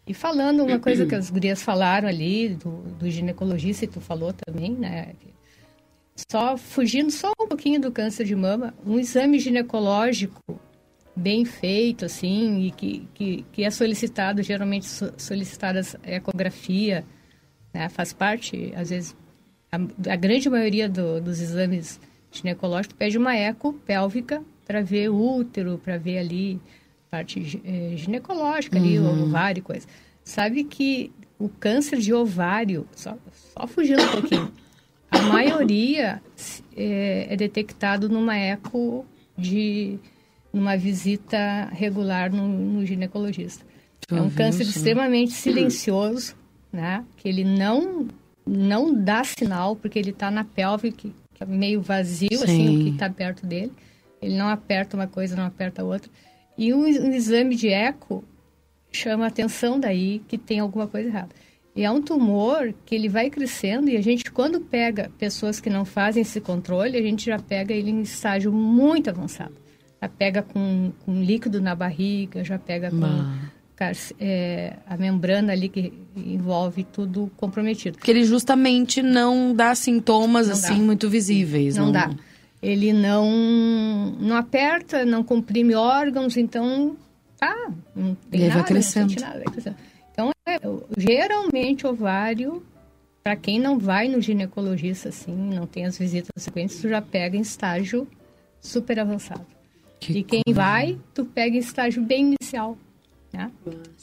[0.07, 4.33] E falando uma coisa que as gurias falaram ali, do, do ginecologista, e tu falou
[4.33, 5.13] também, né?
[6.31, 10.59] Só fugindo só um pouquinho do câncer de mama, um exame ginecológico
[11.15, 14.85] bem feito, assim, e que, que, que é solicitado, geralmente
[15.17, 17.05] solicitada ecografia,
[17.73, 17.89] né?
[17.89, 19.15] faz parte, às vezes,
[19.71, 19.77] a,
[20.11, 21.99] a grande maioria do, dos exames
[22.31, 26.59] ginecológicos pede uma eco pélvica para ver o útero, para ver ali
[27.15, 29.23] parte é, ginecológica, ali, uhum.
[29.23, 29.88] ovário e coisa.
[30.23, 34.51] Sabe que o câncer de ovário, só, só fugindo um pouquinho,
[35.10, 36.21] a maioria
[36.75, 39.06] é, é detectado numa eco
[39.38, 39.97] de
[40.51, 43.65] numa visita regular no, no ginecologista.
[44.10, 44.78] é um câncer isso.
[44.78, 46.36] extremamente silencioso,
[46.71, 47.04] né?
[47.17, 48.08] Que ele não
[48.47, 52.43] não dá sinal porque ele está na pelve que, que, é meio vazio, Sim.
[52.43, 53.71] assim, o que está perto dele.
[54.21, 56.10] Ele não aperta uma coisa, não aperta outra.
[56.57, 58.23] E um, um exame de eco
[58.91, 61.35] chama atenção daí que tem alguma coisa errada.
[61.75, 65.69] E é um tumor que ele vai crescendo e a gente, quando pega pessoas que
[65.69, 69.65] não fazem esse controle, a gente já pega ele em estágio muito avançado
[70.05, 73.05] já pega com, com líquido na barriga, já pega com
[74.19, 77.97] é, a membrana ali que envolve tudo comprometido.
[77.97, 80.83] Porque ele justamente não dá sintomas não assim dá.
[80.83, 81.75] muito visíveis.
[81.75, 82.11] Não, não, dá.
[82.65, 83.30] Ele não,
[84.19, 86.97] não aperta, não comprime órgãos, então
[87.38, 87.54] tá,
[87.95, 89.13] não tem ele nada, vai crescendo.
[89.13, 89.75] Não nada, vai crescendo.
[90.12, 90.60] Então, é,
[90.97, 92.65] geralmente ovário,
[93.23, 97.38] para quem não vai no ginecologista assim, não tem as visitas frequentes, tu já pega
[97.38, 98.08] em estágio
[98.60, 99.45] super avançado.
[99.99, 100.60] Que e quem coisa.
[100.60, 102.75] vai, tu pega estágio bem inicial,
[103.32, 103.51] né?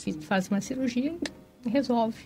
[0.07, 1.13] E tu faz uma cirurgia
[1.67, 2.23] e resolve.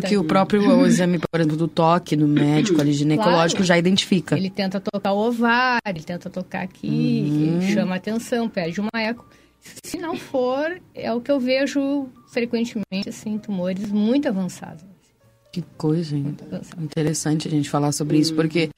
[0.00, 3.78] Porque o próprio o exame, por exemplo, do toque no médico ali, ginecológico, claro, já
[3.78, 4.36] identifica.
[4.36, 7.62] Ele tenta tocar o ovário, ele tenta tocar aqui, uhum.
[7.72, 9.26] chama atenção, pede uma eco.
[9.82, 14.84] Se não for, é o que eu vejo frequentemente, assim, tumores muito avançados.
[15.54, 16.36] Que coisa, hein?
[16.80, 18.70] Interessante a gente falar sobre isso, porque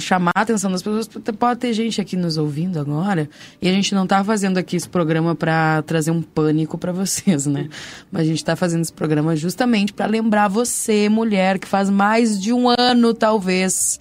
[0.00, 1.08] chamar a atenção das pessoas.
[1.38, 3.28] Pode ter gente aqui nos ouvindo agora,
[3.60, 7.46] e a gente não está fazendo aqui esse programa para trazer um pânico para vocês,
[7.46, 7.68] né?
[8.10, 12.40] Mas a gente está fazendo esse programa justamente para lembrar você, mulher, que faz mais
[12.40, 14.00] de um ano, talvez,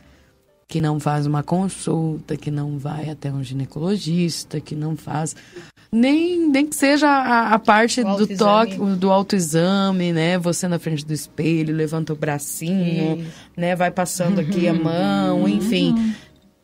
[0.68, 5.36] que não faz uma consulta, que não vai até um ginecologista, que não faz
[5.92, 10.38] nem, nem que seja a, a parte do toque, do autoexame, né?
[10.38, 13.26] Você na frente do espelho, levanta o bracinho,
[13.58, 13.76] né?
[13.76, 16.14] Vai passando aqui a mão, enfim.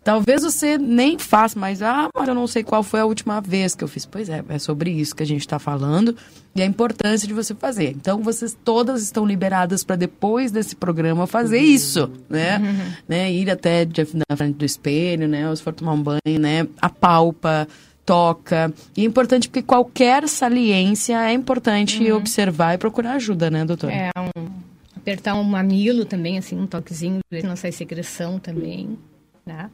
[0.02, 3.76] Talvez você nem faça, mas ah, mas eu não sei qual foi a última vez
[3.76, 4.06] que eu fiz.
[4.06, 6.16] Pois é, é sobre isso que a gente está falando
[6.56, 7.90] e a importância de você fazer.
[7.90, 12.58] Então, vocês todas estão liberadas para depois desse programa fazer isso, né?
[12.58, 12.94] Uhum.
[13.06, 13.30] né?
[13.30, 13.86] Ir até
[14.30, 15.50] na frente do espelho, né?
[15.50, 16.66] Ou se for tomar um banho, né?
[16.82, 17.68] Apalpa,
[18.08, 18.74] toca.
[18.96, 22.15] E é importante porque qualquer saliência é importante uhum.
[22.15, 23.93] observar e procurar ajuda, né, doutora?
[23.93, 24.48] É, um,
[24.96, 28.98] apertar um mamilo também, assim, um toquezinho, não sai secreção também,
[29.46, 29.70] né?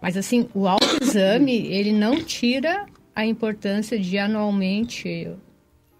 [0.00, 5.32] Mas, assim, o autoexame, ele não tira a importância de anualmente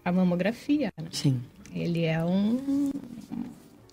[0.03, 0.93] a mamografia.
[0.97, 1.07] Né?
[1.11, 1.41] Sim.
[1.73, 2.91] Ele é um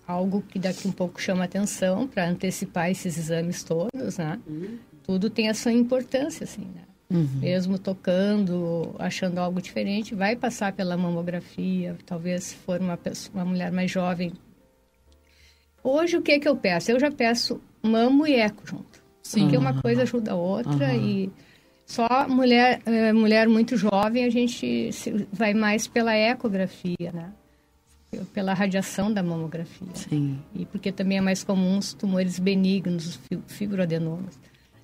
[0.07, 4.39] algo que daqui um pouco chama atenção para antecipar esses exames todos, né?
[4.47, 4.77] Uhum.
[5.03, 6.81] Tudo tem a sua importância, assim, né?
[7.13, 7.39] Uhum.
[7.39, 11.95] Mesmo tocando, achando algo diferente, vai passar pela mamografia.
[12.05, 14.33] Talvez se for uma, pessoa, uma mulher mais jovem.
[15.83, 16.91] Hoje, o que é que eu peço?
[16.91, 19.03] Eu já peço mamo e eco junto.
[19.21, 19.41] Sim.
[19.41, 21.05] Porque uma coisa ajuda a outra uhum.
[21.05, 21.31] e
[21.85, 24.89] só mulher, é, mulher muito jovem a gente
[25.31, 27.31] vai mais pela ecografia, né?
[28.33, 29.87] Pela radiação da mamografia.
[29.93, 30.39] Sim.
[30.53, 34.39] E porque também é mais comum os tumores benignos, os fibroadenomas.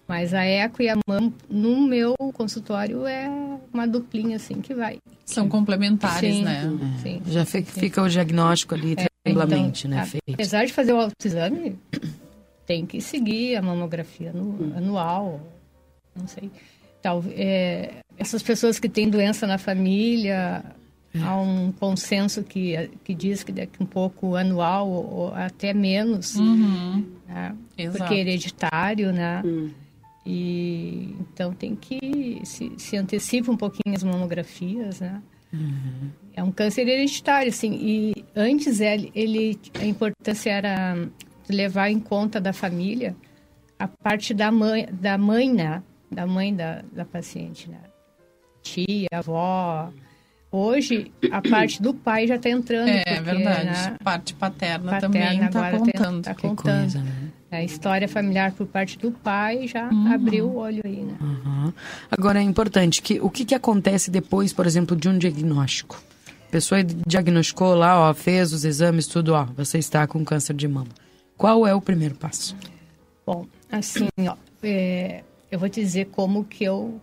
[0.09, 3.29] Mas a eco e a mama, no meu consultório, é
[3.71, 4.97] uma duplinha, assim, que vai.
[5.23, 6.63] São complementares, sim, né?
[6.95, 7.01] É.
[7.03, 10.05] Sim, Já fica, o diagnóstico ali é, tranquilamente, então, né?
[10.07, 10.33] Feito.
[10.33, 11.77] Apesar de fazer o autoexame,
[12.65, 14.73] tem que seguir a mamografia no, hum.
[14.75, 15.41] anual,
[16.15, 16.49] não sei.
[17.03, 20.63] Tal, é, essas pessoas que têm doença na família,
[21.13, 21.19] é.
[21.21, 27.05] há um consenso que, que diz que daqui um pouco anual ou até menos, uhum.
[27.27, 27.55] né?
[27.95, 29.43] porque é hereditário, né?
[29.45, 29.69] Uhum.
[30.31, 35.23] E então tem que se, se antecipa um pouquinho as mamografias, né?
[35.51, 36.11] Uhum.
[36.35, 37.73] É um câncer hereditário, assim.
[37.73, 41.09] E antes ele, ele a importância era
[41.49, 43.15] levar em conta da família
[43.79, 45.81] a parte da mãe, da mãe, né?
[46.11, 47.79] Da mãe da, da paciente, né?
[48.61, 49.91] Tia, avó.
[50.51, 52.89] Hoje, a parte do pai já está entrando.
[52.89, 53.65] É, porque, verdade.
[53.65, 53.97] Né?
[54.03, 56.23] Parte paterna, paterna também está contando.
[56.23, 56.81] Tá contando.
[56.81, 57.28] Coisa, né?
[57.51, 60.13] A história familiar por parte do pai já uhum.
[60.13, 61.17] abriu o olho aí, né?
[61.19, 61.73] Uhum.
[62.11, 65.99] Agora, é importante, que o que, que acontece depois, por exemplo, de um diagnóstico?
[66.47, 70.67] A pessoa diagnosticou lá, ó, fez os exames, tudo, ó, você está com câncer de
[70.67, 70.89] mama.
[71.35, 72.55] Qual é o primeiro passo?
[73.25, 76.99] Bom, assim, ó, é, eu vou te dizer como que eu,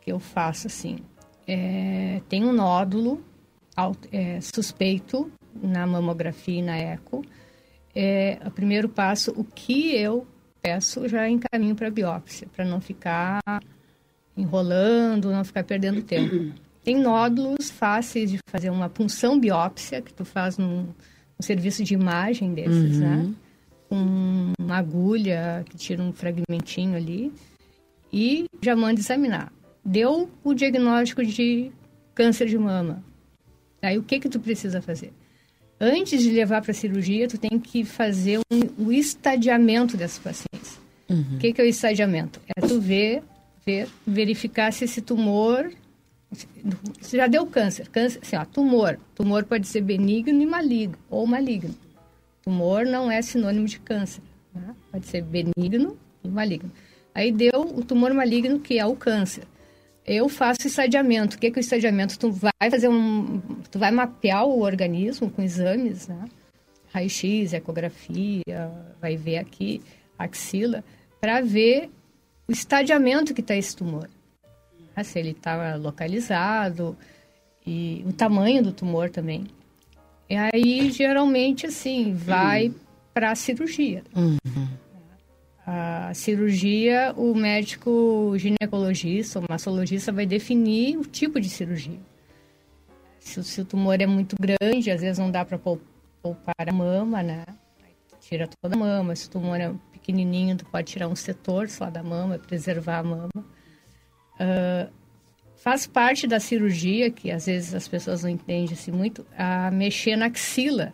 [0.00, 0.98] que eu faço, assim.
[1.46, 3.22] É, tem um nódulo
[4.12, 5.30] é, suspeito
[5.62, 7.24] na mamografia e na eco.
[7.94, 10.26] É, o primeiro passo, o que eu
[10.62, 13.40] peço já encaminho para biópsia, para não ficar
[14.36, 16.52] enrolando, não ficar perdendo tempo.
[16.84, 21.94] Tem nódulos fáceis de fazer uma punção biópsia, que tu faz num, num serviço de
[21.94, 23.16] imagem desses, né?
[23.16, 23.28] uhum.
[23.28, 23.34] né?
[23.88, 27.32] com uma agulha que tira um fragmentinho ali
[28.12, 29.52] e já manda examinar.
[29.84, 31.72] Deu o diagnóstico de
[32.14, 33.02] câncer de mama.
[33.80, 35.12] Aí o que que tu precisa fazer?
[35.80, 40.78] Antes de levar para cirurgia, tu tem que fazer um, o estadiamento dessas pacientes.
[41.08, 41.36] Uhum.
[41.36, 42.40] O que que é o estadiamento?
[42.56, 43.22] É tu ver,
[43.64, 45.70] ver, verificar se esse tumor
[47.00, 51.26] se já deu câncer, câncer, assim, ó, tumor, tumor pode ser benigno e maligno ou
[51.26, 51.74] maligno.
[52.42, 54.22] Tumor não é sinônimo de câncer.
[54.54, 54.74] Né?
[54.92, 56.70] Pode ser benigno e maligno.
[57.14, 59.44] Aí deu o tumor maligno, que é o câncer.
[60.08, 61.36] Eu faço estadiamento.
[61.36, 62.18] O que é, que é o estadiamento?
[62.18, 63.40] Tu vai fazer um.
[63.70, 66.24] Tu vai mapear o organismo com exames, né?
[66.94, 69.82] Raio-X, ecografia, vai ver aqui
[70.18, 70.82] axila,
[71.20, 71.90] para ver
[72.48, 74.08] o estadiamento que está esse tumor.
[74.96, 76.96] Ah, se ele está localizado
[77.66, 79.46] e o tamanho do tumor também.
[80.28, 82.72] E aí, geralmente, assim, vai
[83.12, 84.02] para a cirurgia.
[84.16, 84.68] Uhum.
[85.70, 92.00] A cirurgia, o médico ginecologista ou mastologista vai definir o tipo de cirurgia.
[93.18, 97.22] Se, se o tumor é muito grande, às vezes não dá para poupar a mama,
[97.22, 97.44] né?
[98.18, 99.14] Tira toda a mama.
[99.14, 103.02] Se o tumor é pequenininho, tu pode tirar um setor só da mama, preservar a
[103.02, 103.44] mama.
[104.40, 104.90] Uh,
[105.54, 110.16] faz parte da cirurgia, que às vezes as pessoas não entendem assim muito, a mexer
[110.16, 110.92] na axila,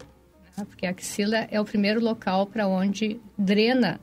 [0.59, 0.65] né?
[0.65, 4.01] porque a axila é o primeiro local para onde drena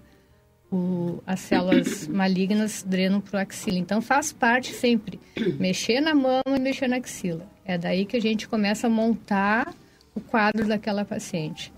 [0.71, 3.77] o, as células malignas drenam para o axila.
[3.77, 5.19] Então faz parte sempre
[5.60, 7.45] mexer na mama e mexer na axila.
[7.65, 9.73] É daí que a gente começa a montar
[10.15, 11.73] o quadro daquela paciente.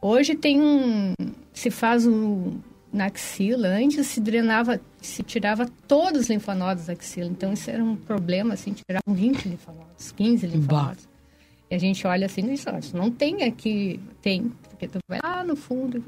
[0.00, 1.12] Hoje tem um,
[1.52, 2.58] se faz um,
[2.92, 7.28] na axila, antes se drenava, se tirava todos os linfonodos da axila.
[7.28, 11.04] Então isso era um problema, assim, tiravam 20 linfonodos, 15 linfonodos.
[11.04, 11.10] Bah.
[11.70, 15.54] E a gente olha assim, isso não tem aqui, tem, porque tu vai lá no
[15.54, 16.02] fundo.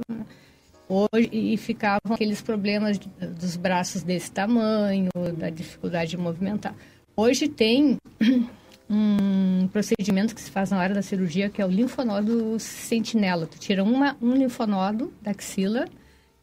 [0.93, 6.74] Hoje, e ficavam aqueles problemas dos braços desse tamanho, da dificuldade de movimentar.
[7.16, 7.97] Hoje tem
[8.90, 13.47] um procedimento que se faz na hora da cirurgia, que é o linfonodo sentinela.
[13.47, 15.86] Tu tira uma, um linfonodo da axila,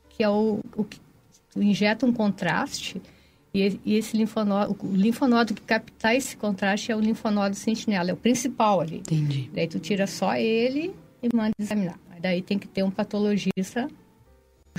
[0.10, 1.00] que é o, o que
[1.56, 3.00] injeta um contraste,
[3.54, 8.14] e, e esse linfonodo, o linfonodo que captar esse contraste é o linfonodo sentinela, é
[8.14, 8.97] o principal ali.
[8.97, 9.47] Entendi.
[9.54, 10.91] Daí tu tira só ele
[11.22, 12.00] e manda examinar.
[12.20, 13.88] Daí tem que ter um patologista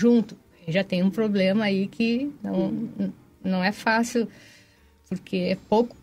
[0.00, 0.36] junto.
[0.66, 2.88] Já tem um problema aí que não,
[3.42, 4.28] não é fácil,
[5.08, 5.96] porque é pouco,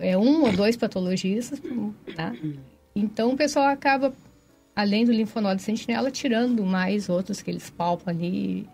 [0.00, 1.60] é um ou dois patologistas,
[2.14, 2.32] tá?
[2.94, 4.14] Então o pessoal acaba,
[4.74, 8.68] além do linfonodo sentinela, tirando mais outros que eles palpam ali.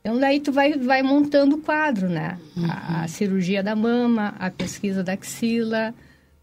[0.00, 2.38] Então daí tu vai, vai montando o quadro, né?
[2.56, 2.66] Uhum.
[2.70, 5.94] A, a cirurgia da mama, a pesquisa da axila,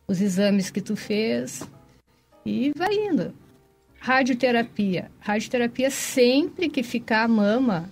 [0.08, 1.62] os exames que tu fez
[2.46, 3.34] e vai indo.
[4.02, 5.12] Radioterapia.
[5.20, 7.88] Radioterapia, sempre que ficar a mama,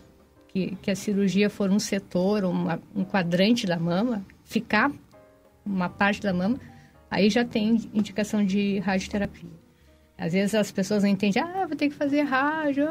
[0.47, 4.91] que, que a cirurgia for um setor, uma, um quadrante da mama, ficar
[5.63, 6.59] uma parte da mama,
[7.11, 9.51] aí já tem indicação de radioterapia.
[10.17, 12.87] Às vezes as pessoas não entendem, ah, vou ter que fazer rádio.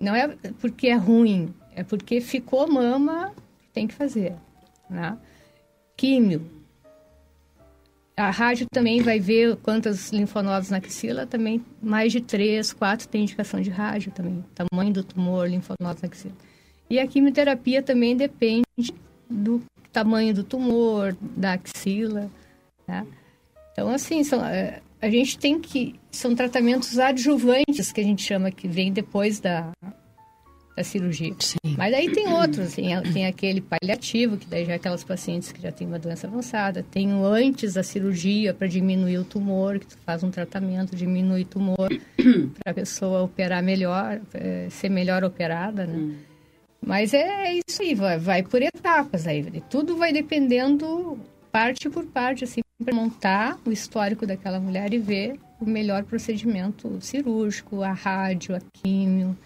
[0.00, 0.26] Não é
[0.58, 3.34] porque é ruim, é porque ficou mama,
[3.74, 4.34] tem que fazer.
[4.88, 5.18] Né?
[5.94, 6.55] Químio
[8.16, 13.22] a rádio também vai ver quantos linfonodos na axila, também mais de três, quatro tem
[13.22, 16.34] indicação de rádio também, tamanho do tumor, linfonodos na axila.
[16.88, 18.64] E a quimioterapia também depende
[19.28, 19.62] do
[19.92, 22.30] tamanho do tumor, da axila,
[22.88, 23.06] né?
[23.72, 25.94] Então, assim, são, é, a gente tem que...
[26.10, 29.70] São tratamentos adjuvantes, que a gente chama, que vem depois da,
[30.76, 31.34] da cirurgia.
[31.38, 31.56] Sim.
[31.76, 35.60] Mas aí tem outros, tem, tem aquele paliativo, que daí já é aquelas pacientes que
[35.60, 36.84] já têm uma doença avançada.
[36.90, 41.42] Tem o antes da cirurgia para diminuir o tumor, que tu faz um tratamento, diminui
[41.42, 41.88] o tumor
[42.62, 45.96] para a pessoa operar melhor, é, ser melhor operada, né?
[45.96, 46.16] Hum.
[46.84, 49.44] Mas é, é isso aí, vai, vai por etapas aí.
[49.68, 51.18] Tudo vai dependendo
[51.50, 57.00] parte por parte, assim, para montar o histórico daquela mulher e ver o melhor procedimento
[57.00, 59.36] cirúrgico, a rádio, a químio,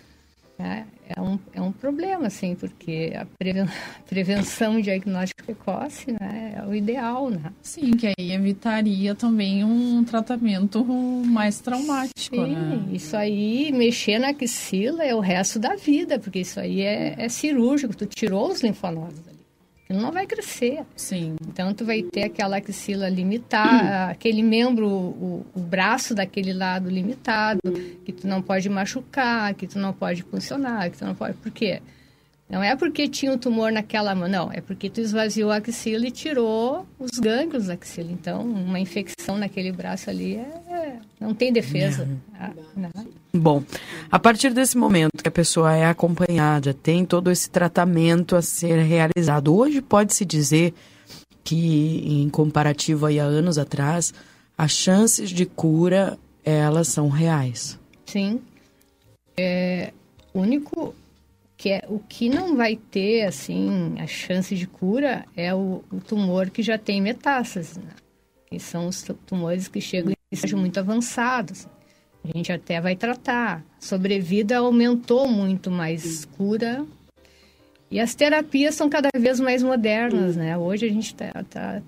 [0.58, 0.86] né?
[1.16, 3.26] É um, é um problema, assim, porque a
[4.08, 7.52] prevenção e diagnóstico precoce né, é o ideal, né?
[7.62, 12.84] Sim, que aí evitaria também um tratamento mais traumático, Sim, né?
[12.92, 17.28] isso aí, mexer na axila é o resto da vida, porque isso aí é, é
[17.28, 19.30] cirúrgico, tu tirou os linfonodos
[19.90, 20.84] ali não vai crescer.
[20.94, 21.36] Sim.
[21.46, 27.60] Então, tu vai ter aquela axila limitada, aquele membro, o, o, braço daquele lado limitado,
[28.04, 31.34] que tu não pode machucar, que tu não pode funcionar, que tu não pode...
[31.34, 31.82] Por quê?
[32.50, 34.52] Não é porque tinha um tumor naquela mão, não.
[34.52, 38.10] É porque tu esvaziou a axila e tirou os gânglios da axila.
[38.10, 42.08] Então, uma infecção naquele braço ali é, não tem defesa.
[42.34, 42.90] Ah, não.
[43.32, 43.62] Bom,
[44.10, 48.82] a partir desse momento que a pessoa é acompanhada, tem todo esse tratamento a ser
[48.82, 49.54] realizado.
[49.54, 50.74] Hoje pode-se dizer
[51.44, 54.12] que, em comparativo aí a anos atrás,
[54.58, 57.78] as chances de cura, elas são reais.
[58.06, 58.40] Sim.
[59.36, 59.92] É,
[60.34, 60.96] único
[61.60, 66.00] que é o que não vai ter assim a chance de cura é o, o
[66.00, 67.90] tumor que já tem metástases, né?
[68.46, 71.68] que são os tumores que chegam em estágio muito avançados.
[72.24, 73.62] A gente até vai tratar.
[73.78, 76.86] Sobrevida aumentou muito, mais cura.
[77.90, 80.56] E as terapias são cada vez mais modernas, né?
[80.56, 81.82] Hoje a gente tá, tá,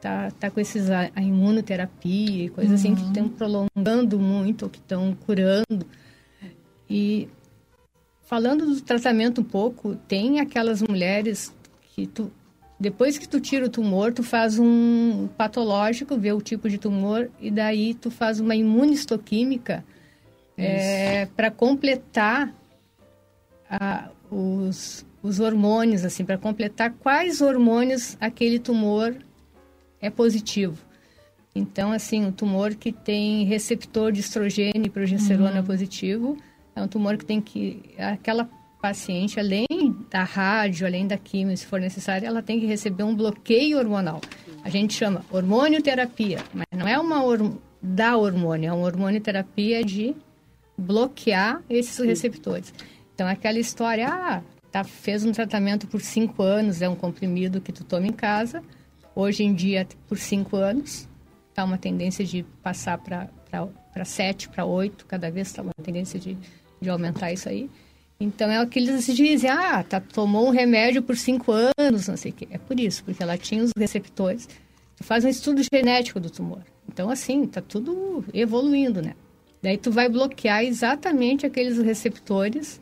[0.00, 2.92] tá, tá com esses a, a imunoterapia e coisas uhum.
[2.92, 5.86] assim que estão prolongando muito, que estão curando.
[6.90, 7.28] E
[8.24, 11.54] Falando do tratamento um pouco, tem aquelas mulheres
[11.94, 12.32] que tu
[12.78, 17.30] depois que tu tira o tumor, tu faz um patológico, vê o tipo de tumor
[17.40, 19.84] e daí tu faz uma imunistoquímica
[20.56, 22.52] é, para completar
[23.70, 29.14] a, os, os hormônios, assim, para completar quais hormônios aquele tumor
[30.00, 30.78] é positivo.
[31.54, 35.64] Então, assim, o tumor que tem receptor de estrogênio e progesterona uhum.
[35.64, 36.36] positivo
[36.74, 37.94] é um tumor que tem que.
[37.98, 38.48] Aquela
[38.80, 39.66] paciente, além
[40.10, 44.20] da rádio, além da quimio, se for necessário, ela tem que receber um bloqueio hormonal.
[44.62, 50.14] A gente chama hormonioterapia, mas não é uma or, da hormônio, é uma hormonioterapia de
[50.76, 52.74] bloquear esses receptores.
[53.14, 57.72] Então, aquela história, ah, tá, fez um tratamento por cinco anos, é um comprimido que
[57.72, 58.62] tu toma em casa.
[59.14, 61.08] Hoje em dia, por cinco anos,
[61.54, 63.30] tá uma tendência de passar para
[64.04, 66.36] sete, para oito, cada vez está uma tendência de
[66.84, 67.68] de aumentar isso aí.
[68.20, 72.16] Então é o que eles dizem, ah, tá, tomou um remédio por cinco anos, não
[72.16, 72.46] sei o quê.
[72.50, 74.48] É por isso, porque ela tinha os receptores.
[74.96, 76.62] Tu faz um estudo genético do tumor.
[76.88, 79.14] Então, assim, tá tudo evoluindo, né?
[79.60, 82.80] Daí tu vai bloquear exatamente aqueles receptores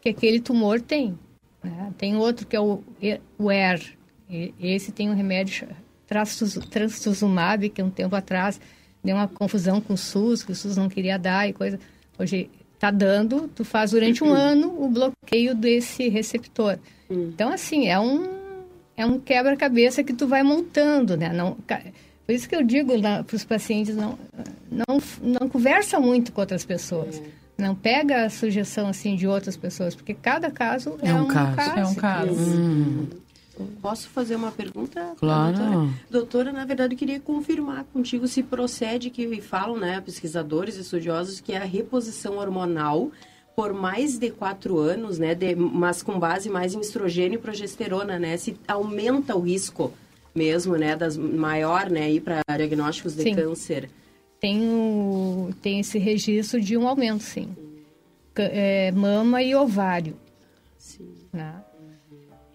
[0.00, 1.18] que aquele tumor tem.
[1.62, 1.92] Né?
[1.98, 2.82] Tem outro que é o,
[3.38, 3.80] o ER.
[4.60, 5.68] Esse tem um remédio
[6.70, 8.60] trastuzumab, que um tempo atrás
[9.02, 11.80] deu uma confusão com o SUS, que o SUS não queria dar e coisa.
[12.18, 16.78] Hoje está dando, tu faz durante um ano o bloqueio desse receptor.
[17.10, 17.30] Hum.
[17.34, 18.28] Então, assim, é um,
[18.96, 21.32] é um quebra-cabeça que tu vai montando, né?
[21.32, 21.56] Não,
[22.26, 24.16] por isso que eu digo para os pacientes, não,
[24.70, 27.18] não, não conversa muito com outras pessoas.
[27.18, 27.38] É.
[27.62, 31.26] Não pega a sugestão, assim, de outras pessoas, porque cada caso é, é um, um
[31.26, 31.56] caso.
[31.56, 31.78] caso.
[31.78, 32.32] É um caso.
[32.32, 33.06] Hum.
[33.80, 35.14] Posso fazer uma pergunta?
[35.18, 35.56] Claro.
[35.56, 35.90] Doutora?
[36.10, 41.54] doutora, na verdade, eu queria confirmar contigo se procede que falam, né, pesquisadores, estudiosos, que
[41.54, 43.10] a reposição hormonal
[43.58, 48.16] por mais de quatro anos, né, de, mas com base mais em estrogênio e progesterona,
[48.16, 49.92] né, se aumenta o risco
[50.32, 53.34] mesmo, né, das maior, né, ir para diagnósticos de sim.
[53.34, 53.90] câncer.
[54.38, 57.48] Tem, o, tem esse registro de um aumento, sim.
[58.36, 60.14] É, mama e ovário.
[60.78, 61.17] Sim.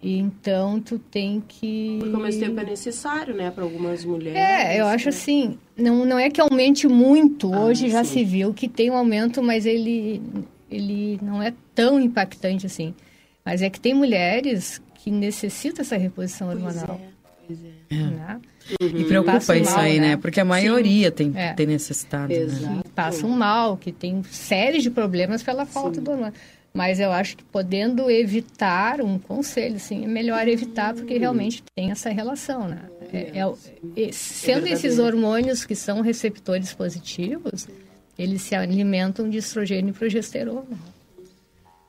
[0.04, 0.10] Né?
[0.10, 1.96] E então tu tem que.
[2.00, 4.38] Porque ao mesmo tempo é necessário, né, para algumas mulheres.
[4.38, 5.08] É, eu acho né?
[5.08, 7.52] assim, não, não é que aumente muito.
[7.52, 8.18] Ah, Hoje já sim.
[8.18, 10.22] se viu que tem um aumento, mas ele,
[10.70, 12.94] ele não é tão impactante assim.
[13.44, 17.00] Mas é que tem mulheres que necessitam essa reposição hormonal.
[17.46, 18.04] Pois é, pois é.
[18.04, 18.40] Né?
[18.80, 18.88] Uhum.
[19.00, 20.08] E preocupa isso mal, aí, né?
[20.08, 20.16] né?
[20.16, 21.52] Porque a maioria tem, é.
[21.52, 22.32] tem necessidade.
[22.32, 22.40] Né?
[22.40, 22.74] Exato.
[22.76, 22.82] Né?
[22.94, 26.02] Passam mal, que tem séries de problemas pela falta Sim.
[26.02, 26.32] do hormônio.
[26.76, 31.92] Mas eu acho que podendo evitar, um conselho, assim, é melhor evitar, porque realmente tem
[31.92, 32.90] essa relação, né?
[33.12, 37.68] É, é, é sendo esses hormônios que são receptores positivos,
[38.18, 40.76] eles se alimentam de estrogênio e progesterona.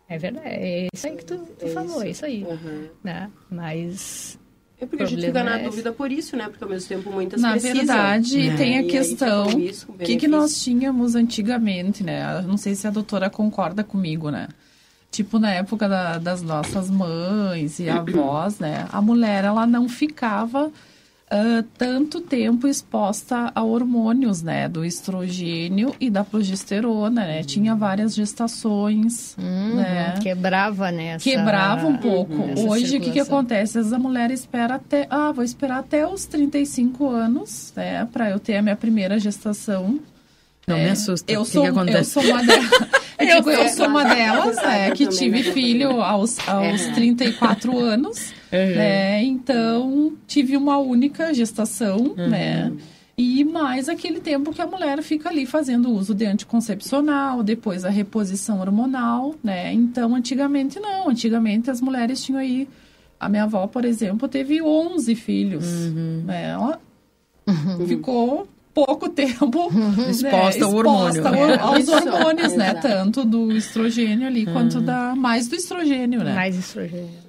[0.08, 2.44] É verdade, é isso aí que tu, tu falou, é isso aí.
[2.44, 2.88] Uhum.
[3.04, 3.32] Né?
[3.50, 4.38] Mas
[4.80, 6.48] é porque a gente fica na é dúvida por isso, né?
[6.48, 7.78] Porque ao mesmo tempo muitas Na precisam.
[7.78, 8.56] verdade, né?
[8.56, 9.48] tem a e questão,
[9.88, 12.42] o que, que nós tínhamos antigamente, né?
[12.42, 14.48] Não sei se a doutora concorda comigo, né?
[15.16, 18.86] Tipo, na época da, das nossas mães e avós, né?
[18.92, 24.68] A mulher, ela não ficava uh, tanto tempo exposta a hormônios, né?
[24.68, 27.44] Do estrogênio e da progesterona, né?
[27.44, 30.16] Tinha várias gestações, uhum, né?
[30.22, 31.14] Quebrava, né?
[31.14, 32.34] Essa, Quebrava um pouco.
[32.68, 33.78] Hoje, o que, que acontece?
[33.78, 35.08] Às vezes a mulher espera até...
[35.10, 38.06] Ah, vou esperar até os 35 anos, né?
[38.12, 39.98] Pra eu ter a minha primeira gestação.
[40.68, 41.32] Não é, me assusta.
[41.32, 42.66] Eu sou, eu sou uma delas.
[43.20, 48.34] eu, digo, eu sou uma delas, é, que tive filho aos, aos 34 anos.
[48.52, 48.76] Uhum.
[48.76, 49.24] Né?
[49.24, 52.30] Então, tive uma única gestação, uhum.
[52.30, 52.72] né?
[53.18, 57.90] E mais aquele tempo que a mulher fica ali fazendo uso de anticoncepcional, depois a
[57.90, 59.72] reposição hormonal, né?
[59.72, 61.10] Então, antigamente não.
[61.10, 62.68] Antigamente as mulheres tinham aí...
[63.18, 65.66] A minha avó, por exemplo, teve 11 filhos.
[65.66, 66.24] Uhum.
[66.26, 66.50] Né?
[66.50, 66.82] Ela
[67.48, 67.88] uhum.
[67.88, 68.46] ficou
[68.76, 71.24] pouco tempo né, exposta, ao hormônio.
[71.62, 72.74] aos hormônios, né?
[72.76, 76.36] Tanto do estrogênio ali, quanto da mais do estrogênio, né?
[76.36, 77.26] Mais estrogênio.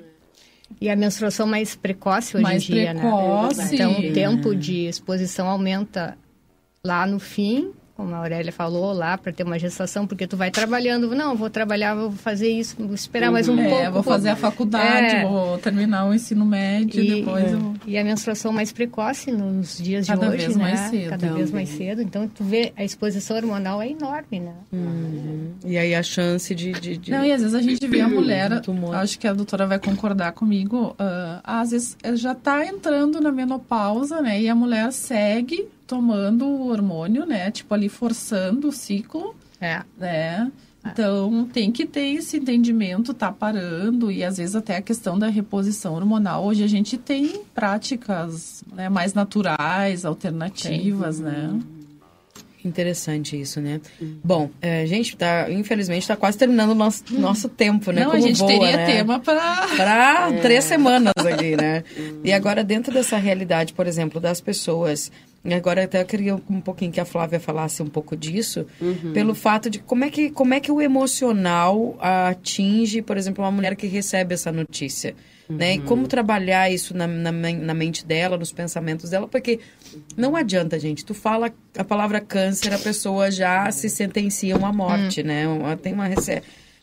[0.80, 3.00] E a menstruação mais precoce hoje mais em dia, né?
[3.00, 3.58] precoce.
[3.58, 3.68] né?
[3.72, 6.18] Então, o tempo de exposição aumenta
[6.84, 10.50] lá no fim como a Aurélia falou lá, para ter uma gestação, porque tu vai
[10.50, 13.92] trabalhando, não, vou trabalhar, vou fazer isso, vou esperar mais um é, pouco.
[13.92, 15.26] vou fazer a faculdade, é.
[15.26, 17.74] vou terminar o ensino médio, e, depois eu...
[17.86, 20.62] E a menstruação mais precoce nos dias Cada de hoje, vez né?
[20.64, 21.10] Mais cedo.
[21.10, 22.02] Cada vez mais cedo.
[22.02, 24.52] Então, tu vê, a exposição hormonal é enorme, né?
[24.70, 25.52] Uhum.
[25.64, 27.10] E aí a chance de, de, de...
[27.10, 28.50] Não, e às vezes a gente vê a mulher,
[28.92, 34.20] acho que a doutora vai concordar comigo, uh, às vezes já está entrando na menopausa,
[34.20, 34.38] né?
[34.38, 37.50] E a mulher segue tomando o hormônio, né?
[37.50, 39.34] Tipo, ali forçando o ciclo.
[39.60, 39.82] É.
[39.98, 40.50] Né?
[40.92, 45.28] Então, tem que ter esse entendimento, tá parando, e às vezes até a questão da
[45.28, 46.44] reposição hormonal.
[46.44, 51.58] Hoje a gente tem práticas né, mais naturais, alternativas, né?
[52.64, 53.80] Interessante isso, né?
[54.00, 54.18] Uhum.
[54.24, 57.20] Bom, a é, gente tá, infelizmente, está quase terminando o nosso, uhum.
[57.20, 58.02] nosso tempo, né?
[58.02, 58.86] Não, Como a gente voa, teria né?
[58.86, 59.68] tema para...
[59.76, 60.38] Para é.
[60.42, 61.84] três semanas aqui, né?
[62.24, 65.12] e agora, dentro dessa realidade, por exemplo, das pessoas
[65.54, 69.12] Agora até eu queria um pouquinho que a Flávia falasse um pouco disso, uhum.
[69.12, 73.50] pelo fato de como é, que, como é que o emocional atinge, por exemplo, uma
[73.50, 75.14] mulher que recebe essa notícia.
[75.48, 75.56] Uhum.
[75.56, 75.74] Né?
[75.74, 76.08] E como uhum.
[76.08, 79.60] trabalhar isso na, na, na, mente dela, nos pensamentos dela, porque
[80.16, 81.04] não adianta, gente.
[81.04, 85.26] Tu fala a palavra câncer, a pessoa já se sentencia uma morte, uhum.
[85.26, 85.44] né?
[85.80, 86.06] Tem uma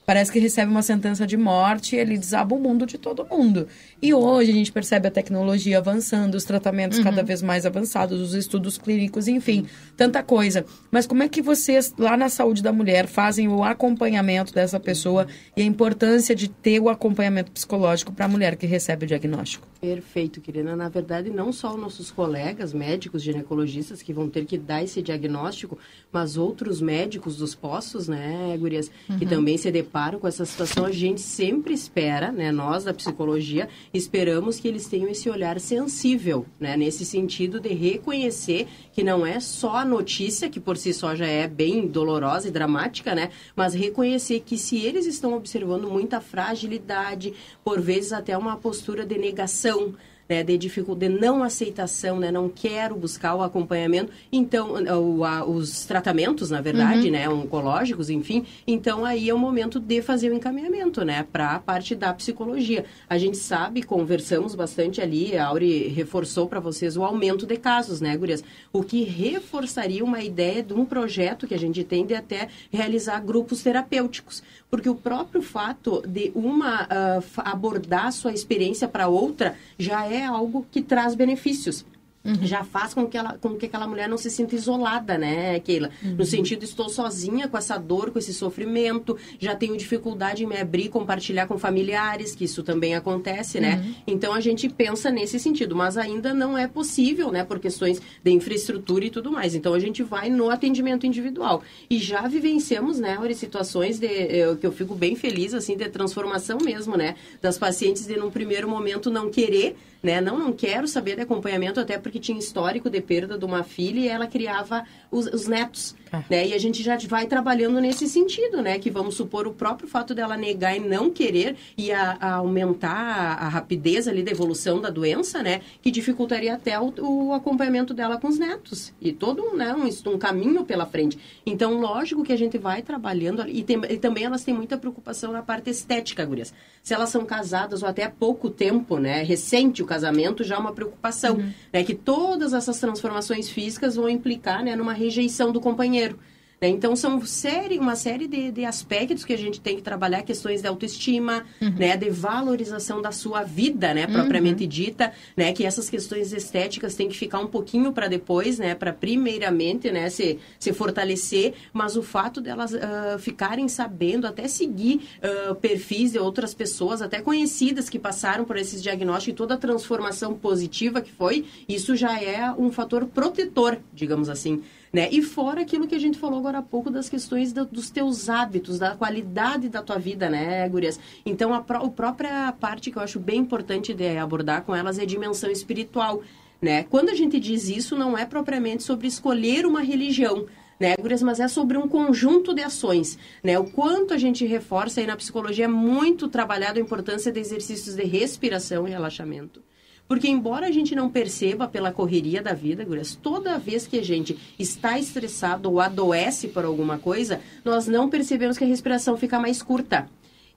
[0.06, 3.68] parece que recebe uma sentença de morte e ele desaba o mundo de todo mundo.
[4.02, 7.04] E hoje a gente percebe a tecnologia avançando, os tratamentos uhum.
[7.06, 10.66] cada vez mais avançados, os estudos clínicos, enfim, tanta coisa.
[10.92, 15.28] Mas como é que vocês, lá na saúde da mulher, fazem o acompanhamento dessa pessoa
[15.56, 19.68] e a importância de ter o acompanhamento psicológico para a mulher que recebe o diagnóstico?
[19.80, 20.76] Perfeito, querida.
[20.76, 25.02] Na verdade, não só os nossos colegas médicos, ginecologistas, que vão ter que dar esse
[25.02, 25.78] diagnóstico,
[26.12, 29.18] mas outros médicos dos postos, né, Gurias, uhum.
[29.18, 33.70] que também se deparam com essa situação, a gente sempre espera, né, nós da psicologia,
[33.94, 39.40] esperamos que eles tenham esse olhar sensível, né, nesse sentido de reconhecer que não é
[39.40, 43.76] só a notícia, que por si só já é bem dolorosa e dramática, né, mas
[43.76, 47.32] reconhecer que se eles estão observando muita fragilidade,
[47.64, 49.94] por vezes até uma postura de negação,
[50.30, 55.46] né, de dificuldade, de não aceitação, né, não quero buscar o acompanhamento, então, o, a,
[55.46, 57.12] os tratamentos, na verdade, uhum.
[57.12, 61.60] né, oncológicos, enfim, então aí é o momento de fazer o encaminhamento, né, para a
[61.60, 62.86] parte da psicologia.
[63.10, 68.02] A gente sabe, conversamos bastante ali, a Auri reforçou para vocês o aumento de casos,
[68.02, 68.44] né, Gurias?
[68.72, 73.20] O que reforçaria uma ideia de um projeto que a gente tem de até realizar
[73.20, 74.44] grupos terapêuticos,
[74.74, 80.66] porque o próprio fato de uma uh, abordar sua experiência para outra já é algo
[80.72, 81.86] que traz benefícios.
[82.24, 82.36] Uhum.
[82.42, 85.90] Já faz com que, ela, com que aquela mulher não se sinta isolada, né, Keila?
[86.02, 86.16] Uhum.
[86.16, 90.58] No sentido, estou sozinha com essa dor, com esse sofrimento, já tenho dificuldade em me
[90.58, 93.84] abrir, compartilhar com familiares, que isso também acontece, né?
[93.84, 93.96] Uhum.
[94.08, 98.32] Então a gente pensa nesse sentido, mas ainda não é possível, né, por questões de
[98.32, 99.54] infraestrutura e tudo mais.
[99.54, 101.62] Então a gente vai no atendimento individual.
[101.90, 106.58] E já vivenciamos, né, situações de, eu, que eu fico bem feliz, assim, de transformação
[106.64, 107.16] mesmo, né?
[107.42, 110.20] Das pacientes de, num primeiro momento, não querer né?
[110.20, 114.00] Não, não quero saber de acompanhamento, até porque tinha histórico de perda de uma filha
[114.02, 116.22] e ela criava os, os netos, ah.
[116.30, 116.48] né?
[116.48, 118.78] E a gente já vai trabalhando nesse sentido, né?
[118.78, 122.90] Que vamos supor o próprio fato dela negar e não querer e a, a aumentar
[122.90, 125.62] a, a, rapidez ali da evolução da doença, né?
[125.82, 130.18] Que dificultaria até o, o acompanhamento dela com os netos e todo né, um, um
[130.18, 131.18] caminho pela frente.
[131.46, 135.32] Então, lógico que a gente vai trabalhando e, tem, e também elas têm muita preocupação
[135.32, 136.54] na parte estética, gurias.
[136.82, 139.24] Se elas são casadas ou até há pouco tempo, né?
[139.24, 141.52] Recente o casamento já é uma preocupação, uhum.
[141.72, 141.84] né?
[141.84, 146.18] Que todas essas transformações físicas vão implicar, né, numa rejeição do companheiro.
[146.64, 146.70] Né?
[146.70, 150.62] Então, são série, uma série de, de, aspectos que a gente tem que trabalhar, questões
[150.62, 151.72] de autoestima, uhum.
[151.72, 151.98] né?
[151.98, 154.08] de valorização da sua vida, né?
[154.08, 154.70] propriamente uhum.
[154.70, 155.52] dita, né?
[155.52, 158.76] que essas questões estéticas têm que ficar um pouquinho para depois, né?
[158.76, 160.10] para primeiramente né?
[160.10, 165.02] se, se fortalecer, mas o fato delas uh, ficarem sabendo, até seguir
[165.50, 169.58] uh, perfis de outras pessoas, até conhecidas que passaram por esses diagnósticos e toda a
[169.58, 174.62] transformação positiva que foi, isso já é um fator protetor, digamos assim.
[174.94, 175.10] Né?
[175.12, 178.30] E fora aquilo que a gente falou agora há pouco das questões do, dos teus
[178.30, 181.00] hábitos, da qualidade da tua vida, né, Gurias?
[181.26, 185.02] Então, a, a própria parte que eu acho bem importante de abordar com elas é
[185.02, 186.22] a dimensão espiritual.
[186.62, 186.84] Né?
[186.84, 190.46] Quando a gente diz isso, não é propriamente sobre escolher uma religião,
[190.80, 193.58] né, Gurias, mas é sobre um conjunto de ações, né?
[193.58, 197.96] O quanto a gente reforça aí na psicologia é muito trabalhado a importância de exercícios
[197.96, 199.62] de respiração e relaxamento.
[200.08, 204.04] Porque embora a gente não perceba pela correria da vida, Gurias, toda vez que a
[204.04, 209.40] gente está estressado ou adoece por alguma coisa, nós não percebemos que a respiração fica
[209.40, 210.08] mais curta.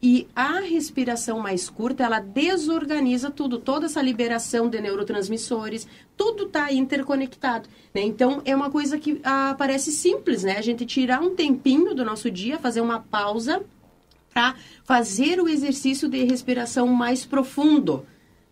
[0.02, 6.70] E a respiração mais curta, ela desorganiza tudo, toda essa liberação de neurotransmissores, tudo está
[6.70, 7.66] interconectado.
[7.94, 8.02] Né?
[8.02, 10.58] Então, é uma coisa que ah, parece simples, né?
[10.58, 13.64] A gente tirar um tempinho do nosso dia, fazer uma pausa
[14.34, 18.04] para fazer o exercício de respiração mais profundo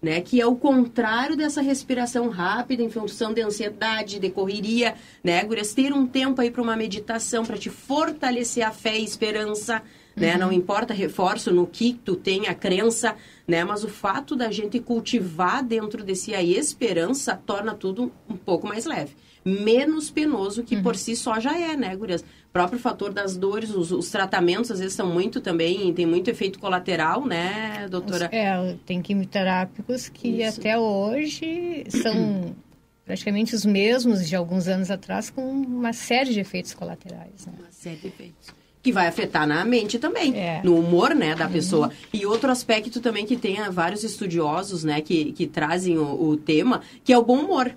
[0.05, 0.21] né?
[0.21, 5.73] Que é o contrário dessa respiração rápida em função de ansiedade, de correria, né, Gurias?
[5.73, 9.83] Ter um tempo aí para uma meditação, para te fortalecer a fé e esperança,
[10.15, 10.35] né?
[10.35, 10.41] Uhum.
[10.41, 13.17] Não importa, reforço no que tu tem a crença,
[13.49, 13.65] né?
[13.65, 18.67] Mas o fato da gente cultivar dentro de si a esperança torna tudo um pouco
[18.67, 19.17] mais leve.
[19.45, 20.83] Menos penoso que uhum.
[20.83, 22.25] por si só já é, né, Gurias?
[22.55, 26.61] próprio fator das dores, os, os, tratamentos às vezes são muito também, tem muito efeito
[26.61, 28.29] colateral, né, doutora?
[28.31, 30.61] É, tem quimioterápicos que Isso.
[30.61, 32.55] até hoje são
[33.05, 37.45] praticamente os mesmos de alguns anos atrás, com uma série de efeitos colaterais.
[37.45, 37.55] Né?
[37.59, 38.55] Uma série de efeitos.
[38.81, 40.63] Que vai afetar na mente também, é.
[40.63, 41.53] no humor, né, da uhum.
[41.53, 41.91] pessoa.
[42.13, 46.83] E outro aspecto também que tem vários estudiosos, né, que, que trazem o, o tema,
[47.03, 47.75] que é o bom humor.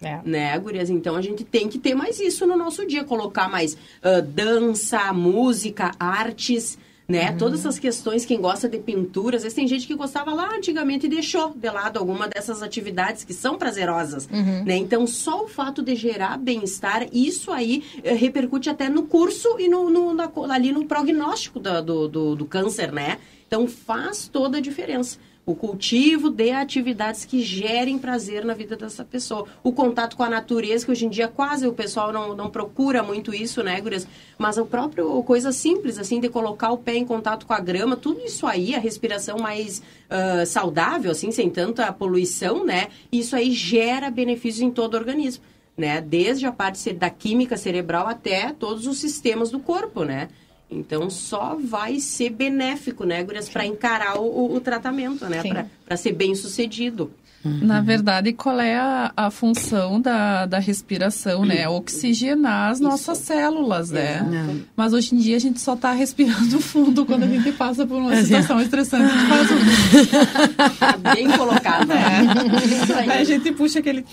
[0.00, 0.20] É.
[0.24, 0.90] Né, gurias?
[0.90, 5.12] Então a gente tem que ter mais isso no nosso dia, colocar mais uh, dança,
[5.12, 6.78] música, artes,
[7.08, 7.30] né?
[7.30, 7.38] Uhum.
[7.38, 11.06] Todas essas questões, quem gosta de pintura, às vezes tem gente que gostava lá antigamente
[11.06, 14.64] e deixou de lado alguma dessas atividades que são prazerosas, uhum.
[14.64, 14.76] né?
[14.76, 19.68] Então, só o fato de gerar bem-estar, isso aí uh, repercute até no curso e
[19.68, 23.18] no, no na, ali no prognóstico do, do, do, do câncer, né?
[23.46, 25.18] Então, faz toda a diferença
[25.48, 29.46] o cultivo de atividades que gerem prazer na vida dessa pessoa.
[29.62, 33.02] O contato com a natureza, que hoje em dia quase o pessoal não, não procura
[33.02, 34.06] muito isso, né, Gurias?
[34.36, 37.96] Mas o próprio coisa simples, assim, de colocar o pé em contato com a grama,
[37.96, 42.88] tudo isso aí, a respiração mais uh, saudável, assim, sem tanta poluição, né?
[43.10, 45.42] Isso aí gera benefícios em todo o organismo,
[45.74, 46.02] né?
[46.02, 50.28] Desde a parte da química cerebral até todos os sistemas do corpo, né?
[50.70, 55.66] Então só vai ser benéfico, né, Gurias, para encarar o, o, tratamento, né?
[55.84, 57.10] Para ser bem sucedido.
[57.44, 57.60] Uhum.
[57.62, 61.68] Na verdade, qual é a, a função da, da respiração, né?
[61.68, 63.28] Oxigenar as nossas Isso.
[63.28, 64.16] células, né?
[64.16, 64.64] Exato.
[64.76, 67.96] Mas hoje em dia a gente só está respirando fundo quando a gente passa por
[67.96, 69.14] uma situação estressante.
[69.28, 71.14] Faz um...
[71.14, 71.92] Bem colocado.
[71.92, 72.98] É.
[72.98, 74.04] Aí a gente puxa aquele...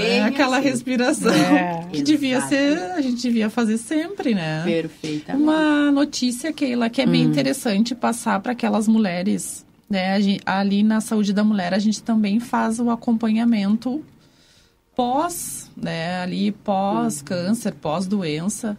[0.00, 0.26] Bem né?
[0.26, 0.68] aquela assim.
[0.68, 1.86] respiração é.
[1.92, 4.62] que devia ser, a gente devia fazer sempre, né?
[4.64, 5.42] Perfeitamente.
[5.42, 7.30] Uma notícia, Keila, que é bem hum.
[7.30, 10.20] interessante passar para aquelas mulheres né?
[10.20, 14.04] Gente, ali na saúde da mulher, a gente também faz o acompanhamento
[14.94, 16.22] pós, né?
[16.22, 18.76] Ali pós câncer, pós doença,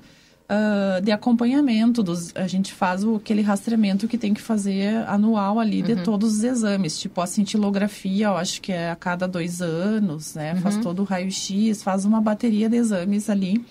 [0.50, 2.02] uh, de acompanhamento.
[2.02, 6.04] Dos, a gente faz o, aquele rastreamento que tem que fazer anual ali de uhum.
[6.04, 7.00] todos os exames.
[7.00, 10.54] Tipo, a cintilografia, eu acho que é a cada dois anos, né?
[10.54, 10.62] Uhum.
[10.62, 13.64] Faz todo o raio-x, faz uma bateria de exames ali.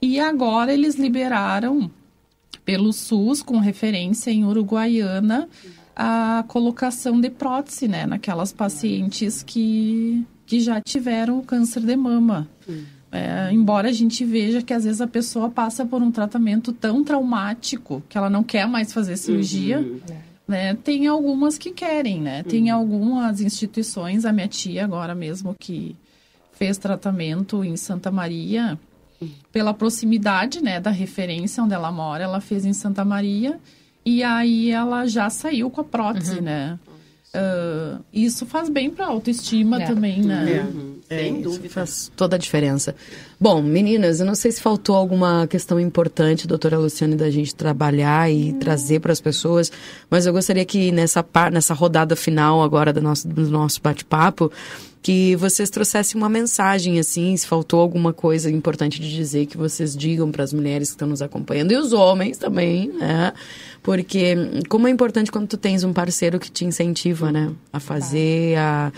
[0.00, 1.90] E agora eles liberaram
[2.64, 5.48] pelo SUS, com referência em Uruguaiana,
[5.94, 12.48] a colocação de prótese, né, naquelas pacientes que, que já tiveram o câncer de mama.
[13.14, 17.04] É, embora a gente veja que às vezes a pessoa passa por um tratamento tão
[17.04, 20.00] traumático que ela não quer mais fazer cirurgia, uhum.
[20.48, 20.74] né?
[20.82, 22.38] Tem algumas que querem, né?
[22.38, 22.50] Uhum.
[22.50, 25.94] Tem algumas instituições, a minha tia agora mesmo que
[26.52, 28.78] fez tratamento em Santa Maria,
[29.52, 33.60] pela proximidade, né, da referência onde ela mora, ela fez em Santa Maria
[34.04, 36.42] e aí ela já saiu com a prótese, uhum.
[36.42, 36.78] né?
[37.34, 39.86] Uh, isso faz bem para a autoestima é.
[39.86, 40.66] também, né?
[41.12, 41.24] É.
[41.24, 41.68] Sem dúvida.
[41.68, 42.94] faz toda a diferença.
[43.40, 48.30] Bom, meninas, eu não sei se faltou alguma questão importante, doutora Luciane, da gente trabalhar
[48.30, 48.58] e hum.
[48.58, 49.70] trazer para as pessoas,
[50.08, 54.50] mas eu gostaria que nessa, nessa rodada final agora do nosso, do nosso bate-papo,
[55.02, 59.96] que vocês trouxessem uma mensagem, assim, se faltou alguma coisa importante de dizer, que vocês
[59.96, 63.32] digam para as mulheres que estão nos acompanhando e os homens também, né?
[63.82, 64.36] Porque
[64.68, 67.50] como é importante quando tu tens um parceiro que te incentiva, né?
[67.72, 68.92] A fazer, a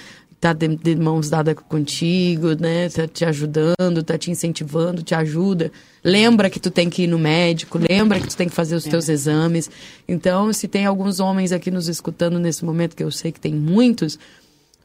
[0.44, 2.90] tá de, de mãos dadas contigo, né?
[2.90, 5.72] Tá te ajudando, tá te incentivando, te ajuda.
[6.04, 8.84] Lembra que tu tem que ir no médico, lembra que tu tem que fazer os
[8.84, 9.14] teus é.
[9.14, 9.70] exames.
[10.06, 13.54] Então, se tem alguns homens aqui nos escutando nesse momento, que eu sei que tem
[13.54, 14.18] muitos,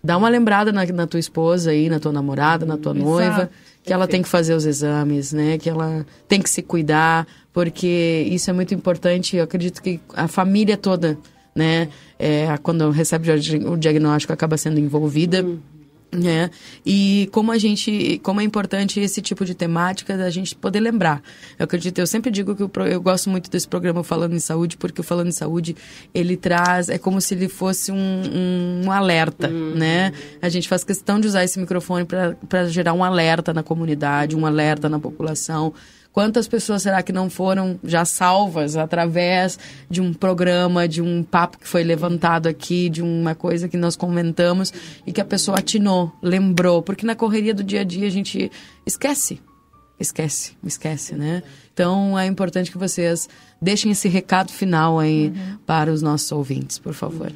[0.02, 3.10] dá uma lembrada na, na tua esposa aí, na tua namorada, na tua Exato.
[3.10, 3.50] noiva,
[3.84, 5.58] que ela tem que fazer os exames, né?
[5.58, 9.36] Que ela tem que se cuidar, porque isso é muito importante.
[9.36, 11.18] Eu acredito que a família toda,
[11.60, 11.90] né?
[12.18, 15.44] É, quando recebe o diagnóstico, acaba sendo envolvida.
[15.44, 15.60] Uhum
[16.12, 16.50] né?
[16.86, 21.22] E como a gente, como é importante esse tipo de temática da gente poder lembrar.
[21.58, 24.76] Eu acredito, eu sempre digo que eu, eu gosto muito desse programa Falando em Saúde,
[24.78, 25.76] porque o Falando em Saúde,
[26.14, 29.76] ele traz, é como se ele fosse um, um, um alerta, uhum.
[29.76, 30.12] né?
[30.42, 34.46] A gente faz questão de usar esse microfone para gerar um alerta na comunidade, um
[34.46, 35.74] alerta na população,
[36.12, 41.60] Quantas pessoas será que não foram já salvas através de um programa, de um papo
[41.60, 44.74] que foi levantado aqui, de uma coisa que nós comentamos
[45.06, 46.82] e que a pessoa atinou, lembrou?
[46.82, 48.52] Porque na correria do dia a dia a gente
[48.86, 49.40] esquece.
[50.00, 51.44] Esquece, esquece, né?
[51.74, 53.30] Então é importante que vocês
[53.62, 55.58] deixem esse recado final aí uhum.
[55.66, 57.32] para os nossos ouvintes, por favor.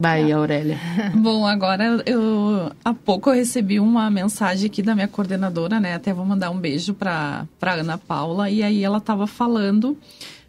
[0.00, 0.78] Vai, Aurélia.
[1.14, 5.92] Bom, agora eu há pouco eu recebi uma mensagem aqui da minha coordenadora, né?
[5.92, 9.98] Até vou mandar um beijo para para Ana Paula e aí ela estava falando,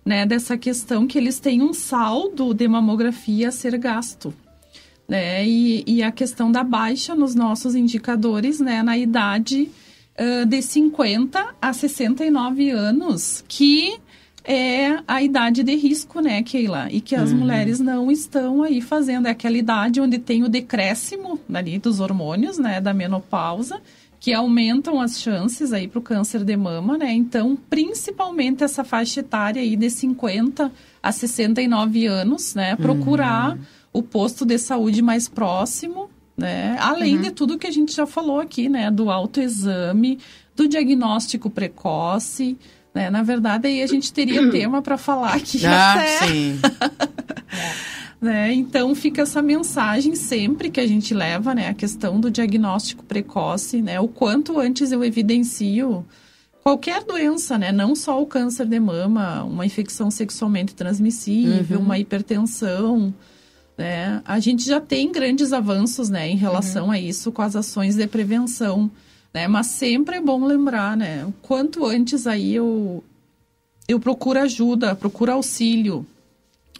[0.05, 4.33] né, dessa questão que eles têm um saldo de mamografia a ser gasto.
[5.05, 9.69] Né, e, e a questão da baixa nos nossos indicadores, né, na idade
[10.17, 13.99] uh, de 50 a 69 anos, que
[14.43, 16.87] é a idade de risco, né, Keila?
[16.91, 17.39] E que as uhum.
[17.39, 19.27] mulheres não estão aí fazendo.
[19.27, 23.81] É aquela idade onde tem o decréscimo ali dos hormônios, né, da menopausa,
[24.19, 27.11] que aumentam as chances aí para o câncer de mama, né?
[27.11, 30.71] Então, principalmente essa faixa etária aí de 50
[31.01, 32.75] a 69 anos, né?
[32.75, 33.61] Procurar uhum.
[33.93, 36.77] o posto de saúde mais próximo, né?
[36.79, 37.21] Além uhum.
[37.23, 38.91] de tudo que a gente já falou aqui, né?
[38.91, 40.19] Do autoexame,
[40.55, 42.57] do diagnóstico precoce,
[42.93, 43.09] né?
[43.09, 46.27] Na verdade, aí a gente teria tema para falar aqui ah, até.
[46.27, 46.59] Sim.
[48.21, 48.53] né?
[48.53, 53.81] Então fica essa mensagem sempre que a gente leva, né, a questão do diagnóstico precoce,
[53.81, 53.99] né?
[53.99, 56.05] O quanto antes eu evidencio
[56.63, 57.71] qualquer doença, né?
[57.71, 61.85] Não só o câncer de mama, uma infecção sexualmente transmissível, uhum.
[61.85, 63.13] uma hipertensão,
[63.77, 64.21] né?
[64.25, 66.91] A gente já tem grandes avanços, né, em relação uhum.
[66.91, 68.91] a isso com as ações de prevenção
[69.33, 69.47] né?
[69.47, 71.25] Mas sempre é bom lembrar, né?
[71.25, 73.03] O quanto antes aí eu,
[73.87, 76.05] eu procuro ajuda, procuro auxílio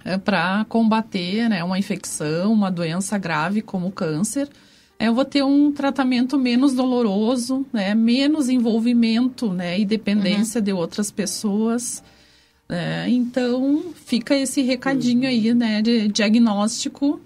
[0.04, 4.50] é, para combater né, uma infecção, uma doença grave como o câncer.
[5.00, 7.96] eu vou ter um tratamento menos doloroso, né?
[7.96, 9.80] Menos envolvimento, né?
[9.80, 10.66] E dependência uhum.
[10.66, 12.04] de outras pessoas.
[12.70, 15.82] É, então, fica esse recadinho aí, né?
[15.82, 17.20] De diagnóstico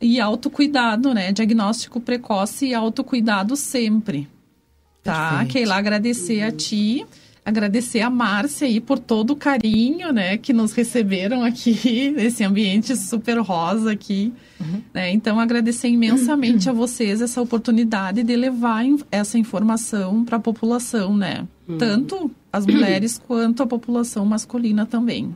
[0.00, 1.32] e autocuidado, né?
[1.32, 4.28] Diagnóstico precoce e autocuidado sempre.
[5.06, 5.30] Tá?
[5.30, 5.52] Perfeito.
[5.52, 7.06] Keila, agradecer a ti
[7.46, 12.96] agradecer a Márcia aí por todo o carinho, né, que nos receberam aqui, nesse ambiente
[12.96, 14.32] super rosa aqui.
[14.60, 14.82] Uhum.
[14.92, 15.12] Né?
[15.12, 16.74] Então, agradecer imensamente uhum.
[16.74, 21.46] a vocês essa oportunidade de levar essa informação para a população, né?
[21.68, 21.78] Uhum.
[21.78, 25.32] Tanto as mulheres quanto a população masculina também.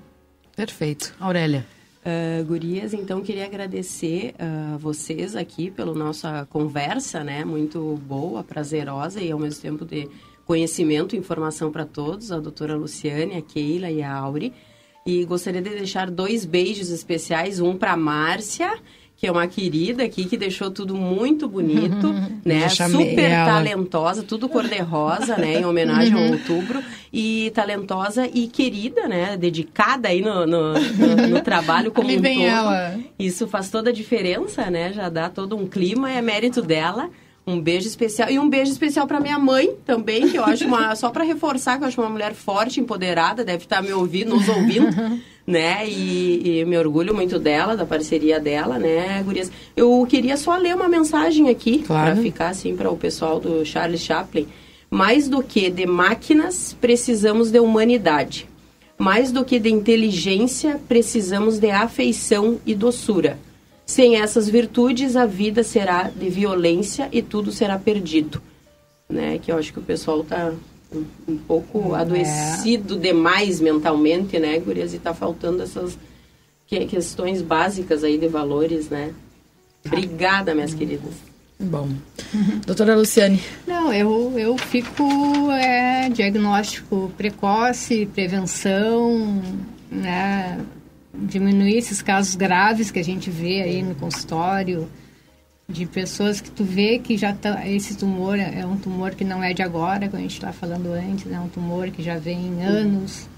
[0.56, 1.14] Perfeito.
[1.20, 1.64] Aurélia.
[2.01, 7.44] Uh, gurias, então queria agradecer a uh, vocês aqui pela nossa conversa, né?
[7.44, 10.09] Muito boa, prazerosa e ao mesmo tempo de
[10.46, 14.55] conhecimento e informação para todos, a doutora Luciane, a Keila e a Auri.
[15.05, 18.72] E gostaria de deixar dois beijos especiais, um para Márcia,
[19.20, 22.10] que é uma querida aqui, que deixou tudo muito bonito,
[22.42, 22.66] né?
[22.70, 23.52] Super ela.
[23.52, 25.60] talentosa, tudo cor-de-rosa, né?
[25.60, 26.82] Em homenagem ao outubro.
[27.12, 29.36] E talentosa e querida, né?
[29.36, 32.26] Dedicada aí no, no, no, no trabalho como um todo.
[32.26, 32.98] Ela.
[33.18, 34.90] Isso faz toda a diferença, né?
[34.90, 37.10] Já dá todo um clima, é mérito dela.
[37.47, 38.30] Um beijo especial.
[38.30, 40.95] E um beijo especial para minha mãe também, que eu acho uma.
[40.95, 44.36] só para reforçar, que eu acho uma mulher forte, empoderada, deve estar tá me ouvindo,
[44.36, 44.88] nos ouvindo,
[45.47, 45.88] né?
[45.88, 49.51] E, e, me orgulho muito dela, da parceria dela, né, Gurias?
[49.76, 52.12] Eu queria só ler uma mensagem aqui, claro.
[52.12, 54.47] para ficar assim para o pessoal do Charles Chaplin.
[54.91, 58.49] Mais do que de máquinas, precisamos de humanidade.
[58.99, 63.38] Mais do que de inteligência, precisamos de afeição e doçura.
[63.91, 68.41] Sem essas virtudes, a vida será de violência e tudo será perdido.
[69.09, 69.41] Né?
[69.43, 70.53] Que eu acho que o pessoal está
[70.95, 71.99] um, um, pouco é.
[71.99, 74.93] adoecido demais mentalmente, né, Gurias?
[74.93, 75.99] E está faltando essas
[76.68, 79.12] que, questões básicas aí de valores, né?
[79.84, 81.12] Obrigada, minhas queridas.
[81.59, 81.88] Bom.
[82.64, 83.41] Doutora Luciane.
[83.66, 89.43] Não, eu, eu fico é, diagnóstico precoce, prevenção,
[89.91, 90.61] né?
[91.12, 94.88] Diminuir esses casos graves que a gente vê aí no consultório,
[95.68, 99.42] de pessoas que tu vê que já tá, esse tumor é um tumor que não
[99.42, 102.62] é de agora, como a gente estava falando antes, é um tumor que já vem
[102.62, 103.28] anos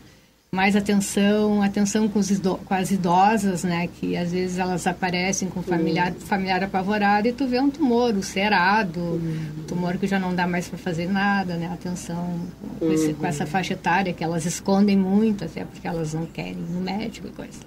[0.54, 3.88] mais atenção, atenção com, ido, com, as idosas, né?
[3.88, 9.00] Que às vezes elas aparecem com familiar, familiar apavorado e tu vê um tumor ulcerado,
[9.00, 9.64] uhum.
[9.66, 11.70] tumor que já não dá mais para fazer nada, né?
[11.72, 12.38] Atenção
[12.78, 13.14] com, esse, uhum.
[13.14, 16.82] com, essa faixa etária que elas escondem muito, até porque elas não querem ir no
[16.82, 17.58] médico e coisa.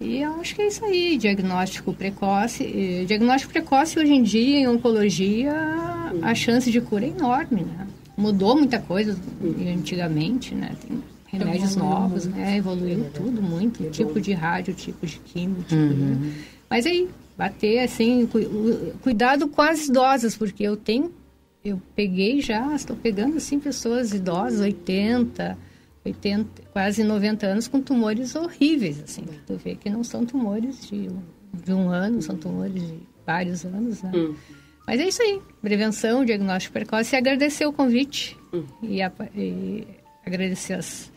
[0.00, 2.64] E eu acho que é isso aí, diagnóstico precoce.
[2.64, 5.52] E, diagnóstico precoce hoje em dia em oncologia
[6.22, 7.86] a chance de cura é enorme, né?
[8.16, 9.14] Mudou muita coisa
[9.70, 10.74] antigamente, né?
[10.80, 12.56] Tem remédios novos, né?
[12.56, 16.20] Evoluiu tudo muito, tipo de rádio, tipo de químico, tipo uhum.
[16.20, 16.32] de...
[16.68, 18.28] Mas aí, bater assim,
[19.02, 21.12] cuidado com as idosas, porque eu tenho,
[21.64, 25.56] eu peguei já, estou pegando assim pessoas idosas, 80,
[26.04, 29.24] 80, quase 90 anos com tumores horríveis, assim.
[29.46, 31.08] Tu vê que não são tumores de,
[31.52, 34.12] de um ano, são tumores de vários anos, né?
[34.14, 34.34] Hum.
[34.86, 38.64] Mas é isso aí, prevenção, diagnóstico precoce e agradecer o convite hum.
[38.82, 39.86] e, a, e
[40.26, 41.10] agradecer as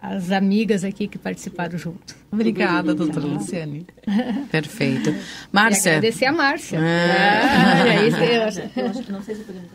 [0.00, 2.16] as amigas aqui que participaram junto.
[2.30, 3.26] Obrigada, doutora tá.
[3.26, 3.86] Luciane.
[4.50, 5.14] Perfeito.
[5.52, 5.90] Márcia.
[5.90, 6.78] E agradecer a Márcia.
[6.80, 7.88] Ah.
[7.88, 8.60] É, é isso eu acho.
[8.76, 9.70] Eu acho que não sei se podemos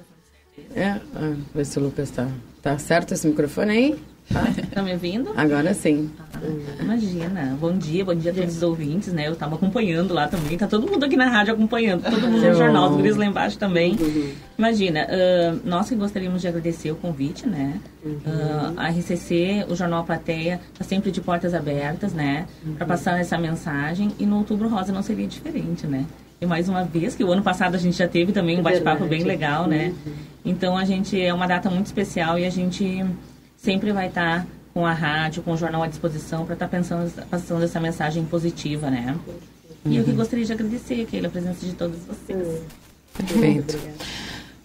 [0.76, 2.28] é, ah, ver se o Lucas está
[2.61, 3.99] tá certo esse microfone aí.
[4.32, 4.41] Tá,
[4.74, 5.32] tá me ouvindo?
[5.36, 6.09] Agora sim.
[6.17, 6.39] Ah,
[6.82, 7.57] imagina.
[7.59, 9.28] Bom dia, bom dia a todos os ouvintes, né?
[9.28, 10.57] Eu estava acompanhando lá também.
[10.57, 13.57] Tá todo mundo aqui na rádio acompanhando, todo mundo no jornal, os guris lá embaixo
[13.57, 13.95] também.
[13.99, 14.32] Uhum.
[14.57, 17.80] Imagina, uh, nós que gostaríamos de agradecer o convite, né?
[18.03, 18.13] Uhum.
[18.13, 22.47] Uh, a RCC, o Jornal Plateia, está sempre de portas abertas, né?
[22.65, 22.76] Uhum.
[22.76, 24.11] Para passar essa mensagem.
[24.19, 26.05] E no Outubro Rosa não seria diferente, né?
[26.39, 28.63] E mais uma vez, que o ano passado a gente já teve também um é
[28.63, 29.93] bate-papo bem legal, né?
[30.05, 30.13] Uhum.
[30.45, 33.05] Então a gente é uma data muito especial e a gente
[33.64, 37.11] sempre vai estar com a rádio, com o jornal à disposição para estar tá pensando,
[37.30, 39.16] passando essa mensagem positiva, né?
[39.86, 42.61] E eu que gostaria de agradecer, Keila, a presença de todos vocês.
[43.16, 43.78] Perfeito.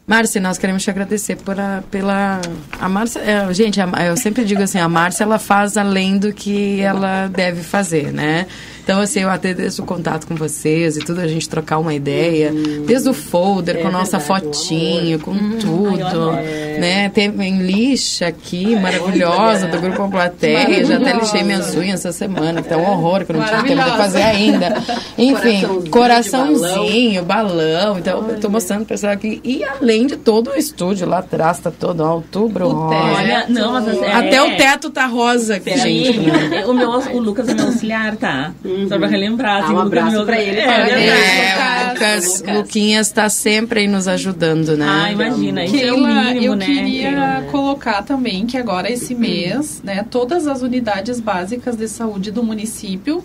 [0.06, 2.40] Márcia, nós queremos te agradecer por a, pela...
[2.80, 6.32] A Márcia, é, gente, a, eu sempre digo assim, a Márcia, ela faz além do
[6.32, 8.46] que ela deve fazer, né?
[8.88, 11.92] Então, assim, eu até desde o contato com vocês e tudo, a gente trocar uma
[11.92, 12.86] ideia, uhum.
[12.86, 15.58] desde o folder, é com a nossa verdade, fotinho, com uhum.
[15.60, 17.08] tudo, Ai, né?
[17.10, 22.62] Tem em lixa aqui, maravilhosa, do Grupo Plateia, já até lixei minhas unhas essa semana,
[22.62, 24.82] que tá um horror, que eu não tive tempo de fazer ainda.
[25.18, 27.56] Enfim, coraçãozinho, coraçãozinho balão.
[27.56, 27.98] balão.
[27.98, 29.38] Então, Ai, eu tô mostrando pro pessoal aqui.
[29.44, 32.96] E além de todo o estúdio lá atrás, tá todo ó, outubro rosa.
[32.96, 36.18] Olha, não, mas é, até o teto tá rosa aqui, gente.
[36.66, 38.54] o, meu, o Lucas é meu auxiliar, tá?
[38.82, 38.88] Uhum.
[38.88, 39.64] Só pra relembrar.
[39.64, 40.24] Assim, ah, um abraço meu...
[40.26, 40.60] pra ele.
[40.60, 44.86] É, é, é, Lucas, Luquinhas está sempre aí nos ajudando, né?
[44.88, 45.64] Ah, imagina.
[45.64, 46.66] Isso é o Keila, mínimo, eu né?
[46.66, 47.46] queria Keila?
[47.50, 53.24] colocar também que agora esse mês, né, todas as unidades básicas de saúde do município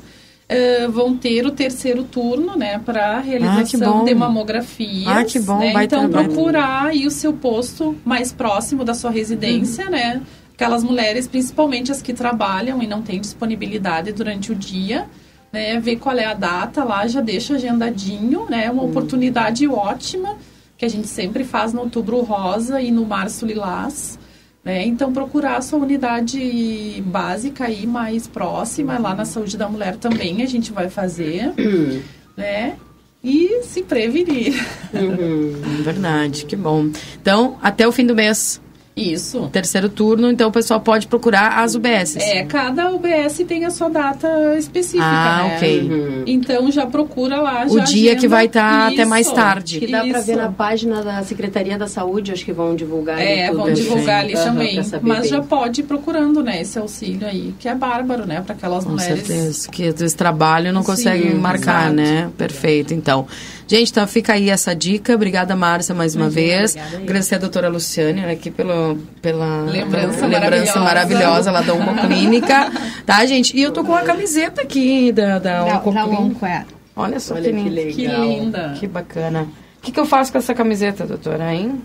[0.49, 4.05] eh, vão ter o terceiro turno, né, para realização bom.
[4.05, 5.07] de mamografias.
[5.07, 5.71] Ah, que bom, né?
[5.73, 6.29] vai Então trabalho.
[6.29, 10.21] procurar aí o seu posto mais próximo da sua residência, né?
[10.53, 15.07] Aquelas mulheres, principalmente as que trabalham e não têm disponibilidade durante o dia,
[15.53, 15.79] né?
[15.79, 18.71] Ver qual é a data lá, já deixa agendadinho, né?
[18.71, 20.35] Uma oportunidade ótima
[20.75, 24.19] que a gente sempre faz no outubro rosa e no março lilás.
[24.65, 24.85] Né?
[24.85, 30.41] Então, procurar a sua unidade básica aí mais próxima, lá na saúde da mulher também
[30.41, 31.53] a gente vai fazer,
[32.35, 32.77] né?
[33.23, 34.53] E se prevenir.
[35.83, 36.89] Verdade, que bom.
[37.21, 38.61] Então, até o fim do mês,
[38.95, 39.49] Isso.
[39.51, 42.19] terceiro turno, então o pessoal pode procurar as UBSs.
[42.19, 45.55] É, cada UBS tem a sua data específica, Ah, né?
[45.57, 46.23] ok.
[46.27, 48.35] Então já procura lá, O já dia que agenda.
[48.35, 49.09] vai estar até Isso.
[49.09, 49.79] mais tarde.
[49.79, 53.25] Que dá pra ver na página da Secretaria da Saúde, acho que vão divulgar ali
[53.27, 53.73] É, tudo vão ali.
[53.75, 54.75] divulgar ali também.
[55.01, 55.29] Mas bem.
[55.29, 58.91] já pode ir procurando, né, esse auxílio aí, que é bárbaro, né, para aquelas Com
[58.91, 59.25] mulheres.
[59.25, 59.69] certeza.
[59.71, 61.95] Que às vezes trabalham e não Sim, conseguem marcar, exato.
[61.95, 62.29] né?
[62.37, 63.25] Perfeito, então.
[63.67, 65.15] Gente, então fica aí essa dica.
[65.15, 66.71] Obrigada, Márcia, mais uma Imagina, vez.
[66.75, 66.97] obrigada.
[67.03, 71.51] Agradecer a doutora Luciane né, aqui pelo, pela Lembrança lembrança maravilhosa maravilhosa.
[71.51, 72.71] lá da Oncoclínica.
[73.05, 73.55] tá, gente?
[73.57, 76.21] E eu tô com a camiseta aqui da, da Da, da Oncoclínica.
[76.21, 76.65] Onquer.
[76.95, 77.93] Olha só Olha que, que legal.
[77.93, 78.75] Que linda.
[78.79, 79.47] Que bacana.
[79.77, 81.81] O que, que eu faço com essa camiseta, doutora, hein?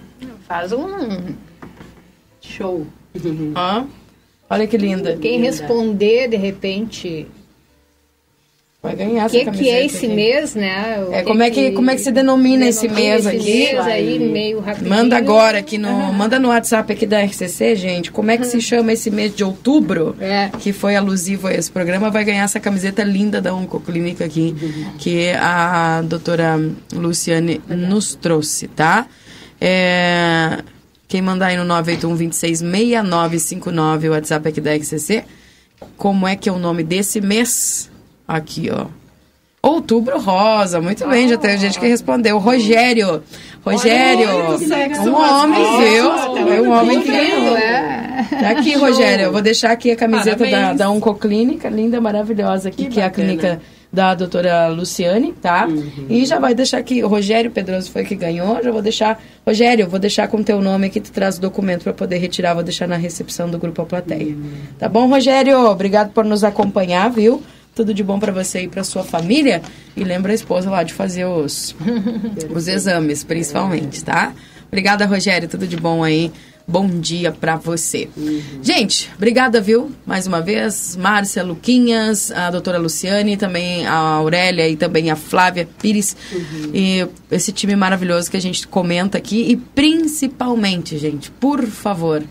[0.46, 1.34] Faz um...
[2.40, 2.86] Show.
[3.54, 3.84] Ó,
[4.50, 5.16] olha que linda.
[5.16, 7.26] Quem responder, de repente,
[8.80, 9.64] Vai ganhar o essa que, camiseta.
[9.64, 10.14] que é esse aqui.
[10.14, 11.04] mês, né?
[11.04, 13.52] O É, como é que, como é que se denomina esse denomina mês esse aqui?
[13.74, 14.90] mês aí, meio rapidinho.
[14.94, 16.12] Manda agora aqui no.
[16.12, 18.12] Manda no WhatsApp aqui da RCC, gente.
[18.12, 20.14] Como é que se chama esse mês de outubro?
[20.20, 20.50] É.
[20.60, 24.54] Que foi alusivo a esse programa, vai ganhar essa camiseta linda da Oncoclínica aqui,
[24.98, 26.54] que a doutora
[26.92, 29.08] Luciane nos trouxe, tá?
[29.60, 30.58] É,
[31.08, 35.24] Quem mandar aí no 981 26 6959, o WhatsApp aqui da RCC.
[35.96, 37.87] Como é que é o nome desse mês?
[38.28, 38.86] Aqui, ó.
[39.60, 42.38] Outubro Rosa, muito bem, já teve gente que respondeu.
[42.38, 43.22] Rogério,
[43.64, 46.46] Rogério, Olha, muito sexo um homem, viu?
[46.46, 47.56] Foi um homem que ganhou.
[47.56, 48.26] É.
[48.30, 50.78] Tá aqui, Rogério, eu vou deixar aqui a camiseta da, Parabéns.
[50.78, 53.60] da Oncoclínica, linda, maravilhosa aqui, que, é a clínica
[53.92, 55.66] da doutora Luciane, tá?
[56.08, 59.88] E já vai deixar aqui, o Rogério Pedroso foi que ganhou, já vou deixar, Rogério,
[59.88, 62.86] vou deixar com teu nome aqui, tu traz o documento para poder retirar, vou deixar
[62.86, 64.36] na recepção do Grupo A Plateia.
[64.78, 65.58] Tá bom, Rogério?
[65.66, 67.42] Obrigado por nos acompanhar, viu?
[67.78, 69.62] Tudo de bom para você e para sua família.
[69.96, 71.76] E lembra a esposa lá de fazer os,
[72.52, 74.32] os exames, principalmente, tá?
[74.66, 75.48] Obrigada, Rogério.
[75.48, 76.32] Tudo de bom aí.
[76.66, 78.08] Bom dia para você.
[78.60, 79.92] Gente, obrigada, viu?
[80.04, 85.68] Mais uma vez, Márcia Luquinhas, a doutora Luciane, também a Aurélia e também a Flávia
[85.80, 86.16] Pires.
[86.74, 89.52] E esse time maravilhoso que a gente comenta aqui.
[89.52, 92.24] E principalmente, gente, por favor,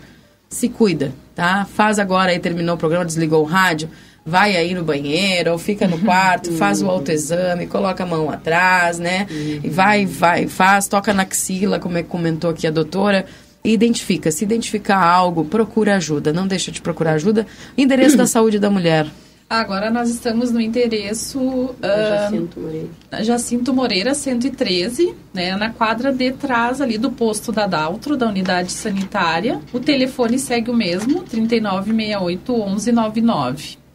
[0.50, 1.66] se cuida, tá?
[1.74, 3.88] Faz agora aí, terminou o programa, desligou o rádio,
[4.28, 8.98] vai aí no banheiro ou fica no quarto, faz o autoexame, coloca a mão atrás,
[8.98, 9.26] né?
[9.30, 13.24] E vai, vai, faz, toca na axila, como é que comentou aqui a doutora.
[13.64, 17.46] E identifica, se identificar algo, procura ajuda, não deixa de procurar ajuda.
[17.76, 19.06] Endereço da saúde da mulher.
[19.50, 22.88] Agora nós estamos no endereço ah, Jacinto Moreira.
[23.22, 28.70] Jacinto Moreira 113, né, na quadra de trás ali do posto da Daltro, da unidade
[28.70, 29.58] sanitária.
[29.72, 33.87] O telefone segue o mesmo, 3968 1199.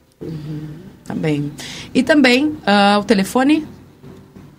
[1.05, 1.51] Tá bem.
[1.93, 3.67] E também ah, o telefone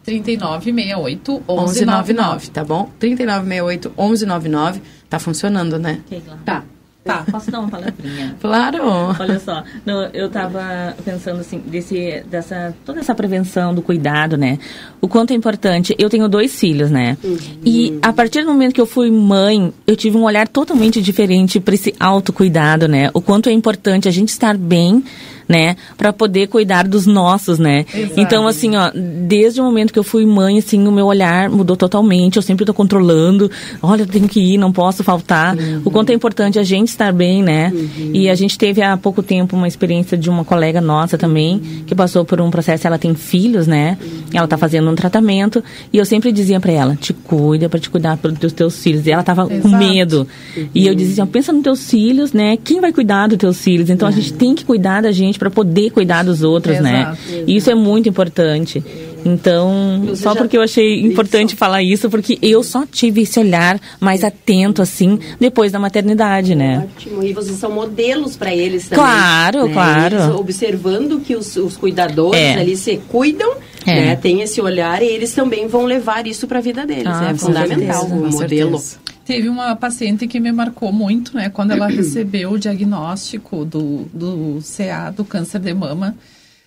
[0.04, 2.50] 3968 1199, 1199.
[2.50, 2.90] tá bom?
[2.98, 4.82] 3968 1199.
[5.08, 6.00] Tá funcionando, né?
[6.08, 6.38] Keila.
[6.44, 6.62] Tá.
[7.04, 7.22] Tá.
[7.30, 8.34] Posso dar uma palavrinha?
[8.40, 8.82] Claro.
[9.20, 14.58] Olha só, não, eu tava pensando assim, desse, dessa, toda essa prevenção do cuidado, né?
[15.00, 15.94] O quanto é importante.
[15.98, 17.18] Eu tenho dois filhos, né?
[17.64, 21.60] E a partir do momento que eu fui mãe, eu tive um olhar totalmente diferente
[21.60, 23.10] para esse autocuidado, né?
[23.12, 25.04] O quanto é importante a gente estar bem,
[25.48, 25.76] né?
[25.96, 27.84] Para poder cuidar dos nossos, né?
[28.16, 31.76] Então, assim, ó, desde o momento que eu fui mãe, assim, o meu olhar mudou
[31.76, 32.36] totalmente.
[32.36, 33.50] Eu sempre tô controlando.
[33.82, 35.56] Olha, eu tenho que ir, não posso faltar.
[35.84, 37.72] O quanto é importante a gente estar bem, né?
[38.12, 41.94] E a gente teve há pouco tempo uma experiência de uma colega nossa também, que
[41.94, 43.98] passou por um processo, ela tem filhos, né?
[44.32, 45.62] Ela tá fazendo um tratamento.
[45.92, 49.06] E eu sempre dizia para ela, te cuida para te cuidar dos teus filhos.
[49.06, 49.76] E ela tava com Exato.
[49.76, 50.28] medo.
[50.74, 52.56] E eu dizia, assim, pensa nos teus filhos, né?
[52.62, 53.90] Quem vai cuidar dos teus filhos?
[53.90, 57.16] Então a gente tem que cuidar da gente para poder cuidar dos outros, né?
[57.28, 57.50] Exato.
[57.50, 58.82] Isso é muito importante.
[59.24, 61.56] Então, Você só porque eu achei importante Isso.
[61.56, 66.86] falar isso, porque eu só tive esse olhar mais atento, assim, depois da maternidade, né?
[66.94, 67.22] Ótimo.
[67.22, 69.02] E vocês são modelos para eles também.
[69.02, 69.72] Claro, né?
[69.72, 70.16] claro.
[70.16, 72.54] Eles observando que os, os cuidadores É.
[72.54, 73.50] ali se cuidam,
[73.86, 73.94] É.
[73.94, 74.16] Né?
[74.16, 77.06] Tem esse olhar e eles também vão levar isso para a vida deles.
[77.06, 78.78] Ah, é fundamental certeza, o modelo.
[78.78, 79.03] Certeza.
[79.24, 81.48] Teve uma paciente que me marcou muito, né?
[81.48, 86.14] Quando ela recebeu o diagnóstico do, do CA, do câncer de mama.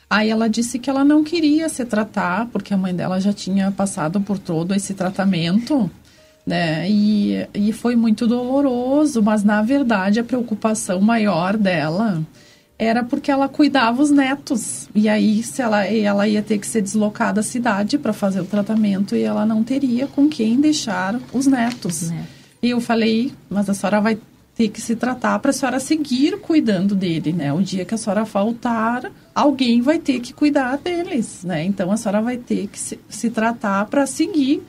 [0.09, 3.71] Aí ela disse que ela não queria se tratar, porque a mãe dela já tinha
[3.71, 5.91] passado por todo esse tratamento,
[6.45, 6.89] né?
[6.89, 12.23] E, e foi muito doloroso, mas na verdade a preocupação maior dela
[12.79, 14.87] era porque ela cuidava os netos.
[14.95, 18.45] E aí se ela, ela ia ter que ser deslocada à cidade para fazer o
[18.45, 22.09] tratamento e ela não teria com quem deixar os netos.
[22.09, 22.25] Né?
[22.61, 24.17] E eu falei, mas a senhora vai
[24.55, 27.53] ter que se tratar para a senhora seguir cuidando dele, né?
[27.53, 31.63] O dia que a senhora faltar, alguém vai ter que cuidar deles, né?
[31.63, 34.63] Então a senhora vai ter que se, se tratar para seguir,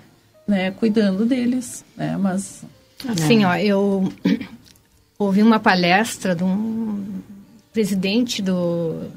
[0.47, 0.71] né?
[0.73, 2.19] Cuidando deles, né?
[2.19, 2.65] Mas
[3.09, 3.47] assim, é.
[3.47, 4.13] ó, eu
[5.19, 7.03] ouvi uma palestra de um
[7.73, 9.09] presidente do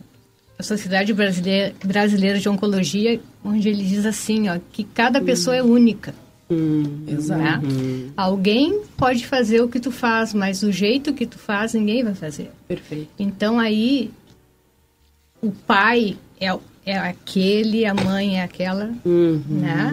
[0.57, 5.63] da Sociedade Brasileira, Brasileira de Oncologia, onde ele diz assim, ó, que cada pessoa é
[5.63, 6.13] única.
[6.51, 7.65] Hum, exato.
[7.65, 8.09] Né?
[8.17, 12.13] Alguém pode fazer o que tu faz, mas do jeito que tu faz, ninguém vai
[12.13, 12.51] fazer.
[12.67, 13.07] Perfeito.
[13.17, 14.11] Então aí
[15.41, 16.53] o pai é,
[16.85, 19.41] é aquele, a mãe é aquela, uhum.
[19.47, 19.91] né?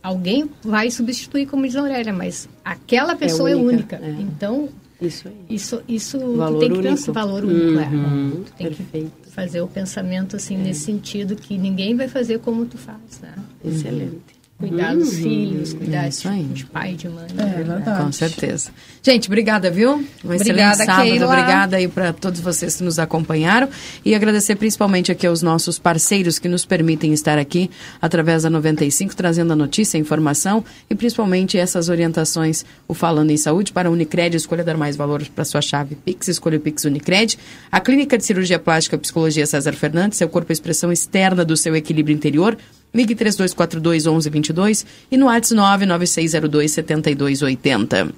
[0.00, 3.96] Alguém vai substituir, como diz a Aurélia, mas aquela pessoa é única.
[3.96, 4.20] É única.
[4.20, 4.22] É.
[4.22, 4.68] Então,
[5.02, 6.94] isso, isso, isso valor tem que único.
[6.94, 7.80] pensar valor único.
[7.80, 7.88] É.
[7.88, 8.42] Uhum.
[8.46, 9.12] Tu tem Perfeito.
[9.24, 10.58] que fazer o pensamento assim é.
[10.58, 13.34] nesse sentido que ninguém vai fazer como tu faz, né?
[13.64, 15.22] Excelente cuidar dos uhum.
[15.22, 17.26] filhos, cuidar é de, de, pai e de mãe.
[17.30, 17.62] É, né?
[17.64, 18.02] verdade.
[18.02, 18.70] Com certeza.
[19.00, 19.92] Gente, obrigada, viu?
[19.92, 21.04] Um obrigada, excelente sábado.
[21.04, 21.26] Keila.
[21.26, 23.68] Obrigada aí para todos vocês que nos acompanharam
[24.04, 27.70] e agradecer principalmente aqui aos nossos parceiros que nos permitem estar aqui
[28.02, 33.36] através da 95, trazendo a notícia, a informação e principalmente essas orientações, o Falando em
[33.36, 36.84] Saúde para a Unicred, escolha dar mais valor para sua chave Pix, escolha o Pix
[36.84, 37.38] Unicred,
[37.70, 41.56] a Clínica de Cirurgia Plástica e Psicologia César Fernandes, seu corpo é expressão externa do
[41.56, 42.58] seu equilíbrio interior,
[42.92, 45.54] Ligue 3242 1122 e no WhatsApp
[45.86, 48.12] 99602 7280.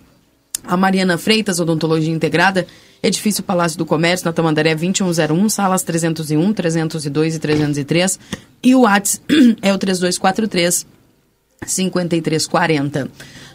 [0.64, 2.66] A Mariana Freitas, Odontologia Integrada,
[3.02, 8.20] Edifício Palácio do Comércio, na Tamandaré 2101, salas 301, 302 e 303.
[8.62, 9.24] E o WhatsApp
[9.62, 10.86] é o 3243
[11.66, 13.10] 5340.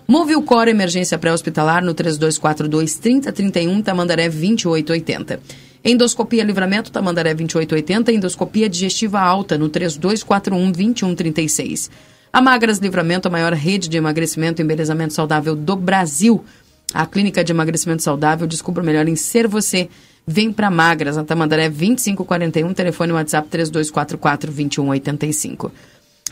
[0.08, 5.40] Move o Cor Emergência Pré-Hospitalar no 3242 3031, Tamandaré 2880.
[5.86, 8.12] Endoscopia Livramento, Tamandaré 2880.
[8.12, 11.92] Endoscopia Digestiva Alta, no 3241-2136.
[12.34, 16.44] A Magras Livramento, a maior rede de emagrecimento e embelezamento saudável do Brasil.
[16.92, 19.88] A Clínica de Emagrecimento Saudável, descubra melhor em ser você.
[20.26, 25.70] Vem para Magras, na Tamandaré 2541, telefone WhatsApp 3244-2185.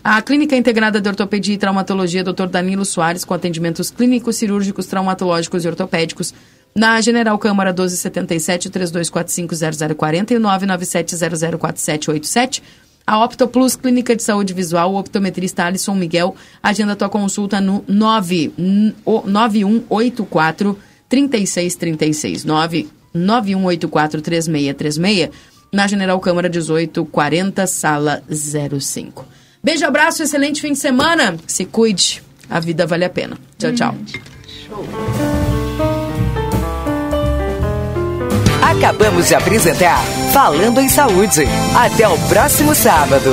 [0.04, 2.47] A Clínica Integrada de Ortopedia e Traumatologia, Dr.
[2.47, 6.34] Danilo Soares, com atendimentos clínicos, cirúrgicos, traumatológicos e ortopédicos,
[6.76, 9.55] na General Câmara 1277 3245
[9.95, 12.61] 0040 e 997004787.
[13.05, 17.84] A Opto Plus Clínica de Saúde Visual, o optometrista Alisson Miguel, agenda tua consulta no
[17.86, 18.53] 9,
[19.05, 25.30] 9184 3636 9 9184 3636
[25.74, 29.26] na General Câmara 1840, sala 05.
[29.61, 31.36] Beijo, abraço, excelente fim de semana.
[31.47, 33.38] Se cuide, a vida vale a pena.
[33.57, 33.95] Tchau, tchau.
[34.47, 35.43] Show.
[38.78, 39.99] Acabamos de apresentar
[40.32, 41.47] Falando em Saúde.
[41.76, 43.30] Até o próximo sábado.